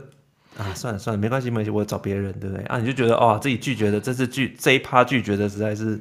[0.56, 2.64] 啊，算了算了，没关系没关系，我找别人，对不对？
[2.66, 6.00] 啊，你就觉得哦，自己拒绝的这次拒这一趴拒绝的实在是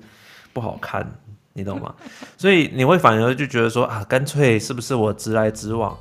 [0.53, 1.11] 不好看，
[1.55, 1.95] 你懂吗？
[2.37, 5.97] 所以你会反而就觉得说啊，干脆是不是我直来直往，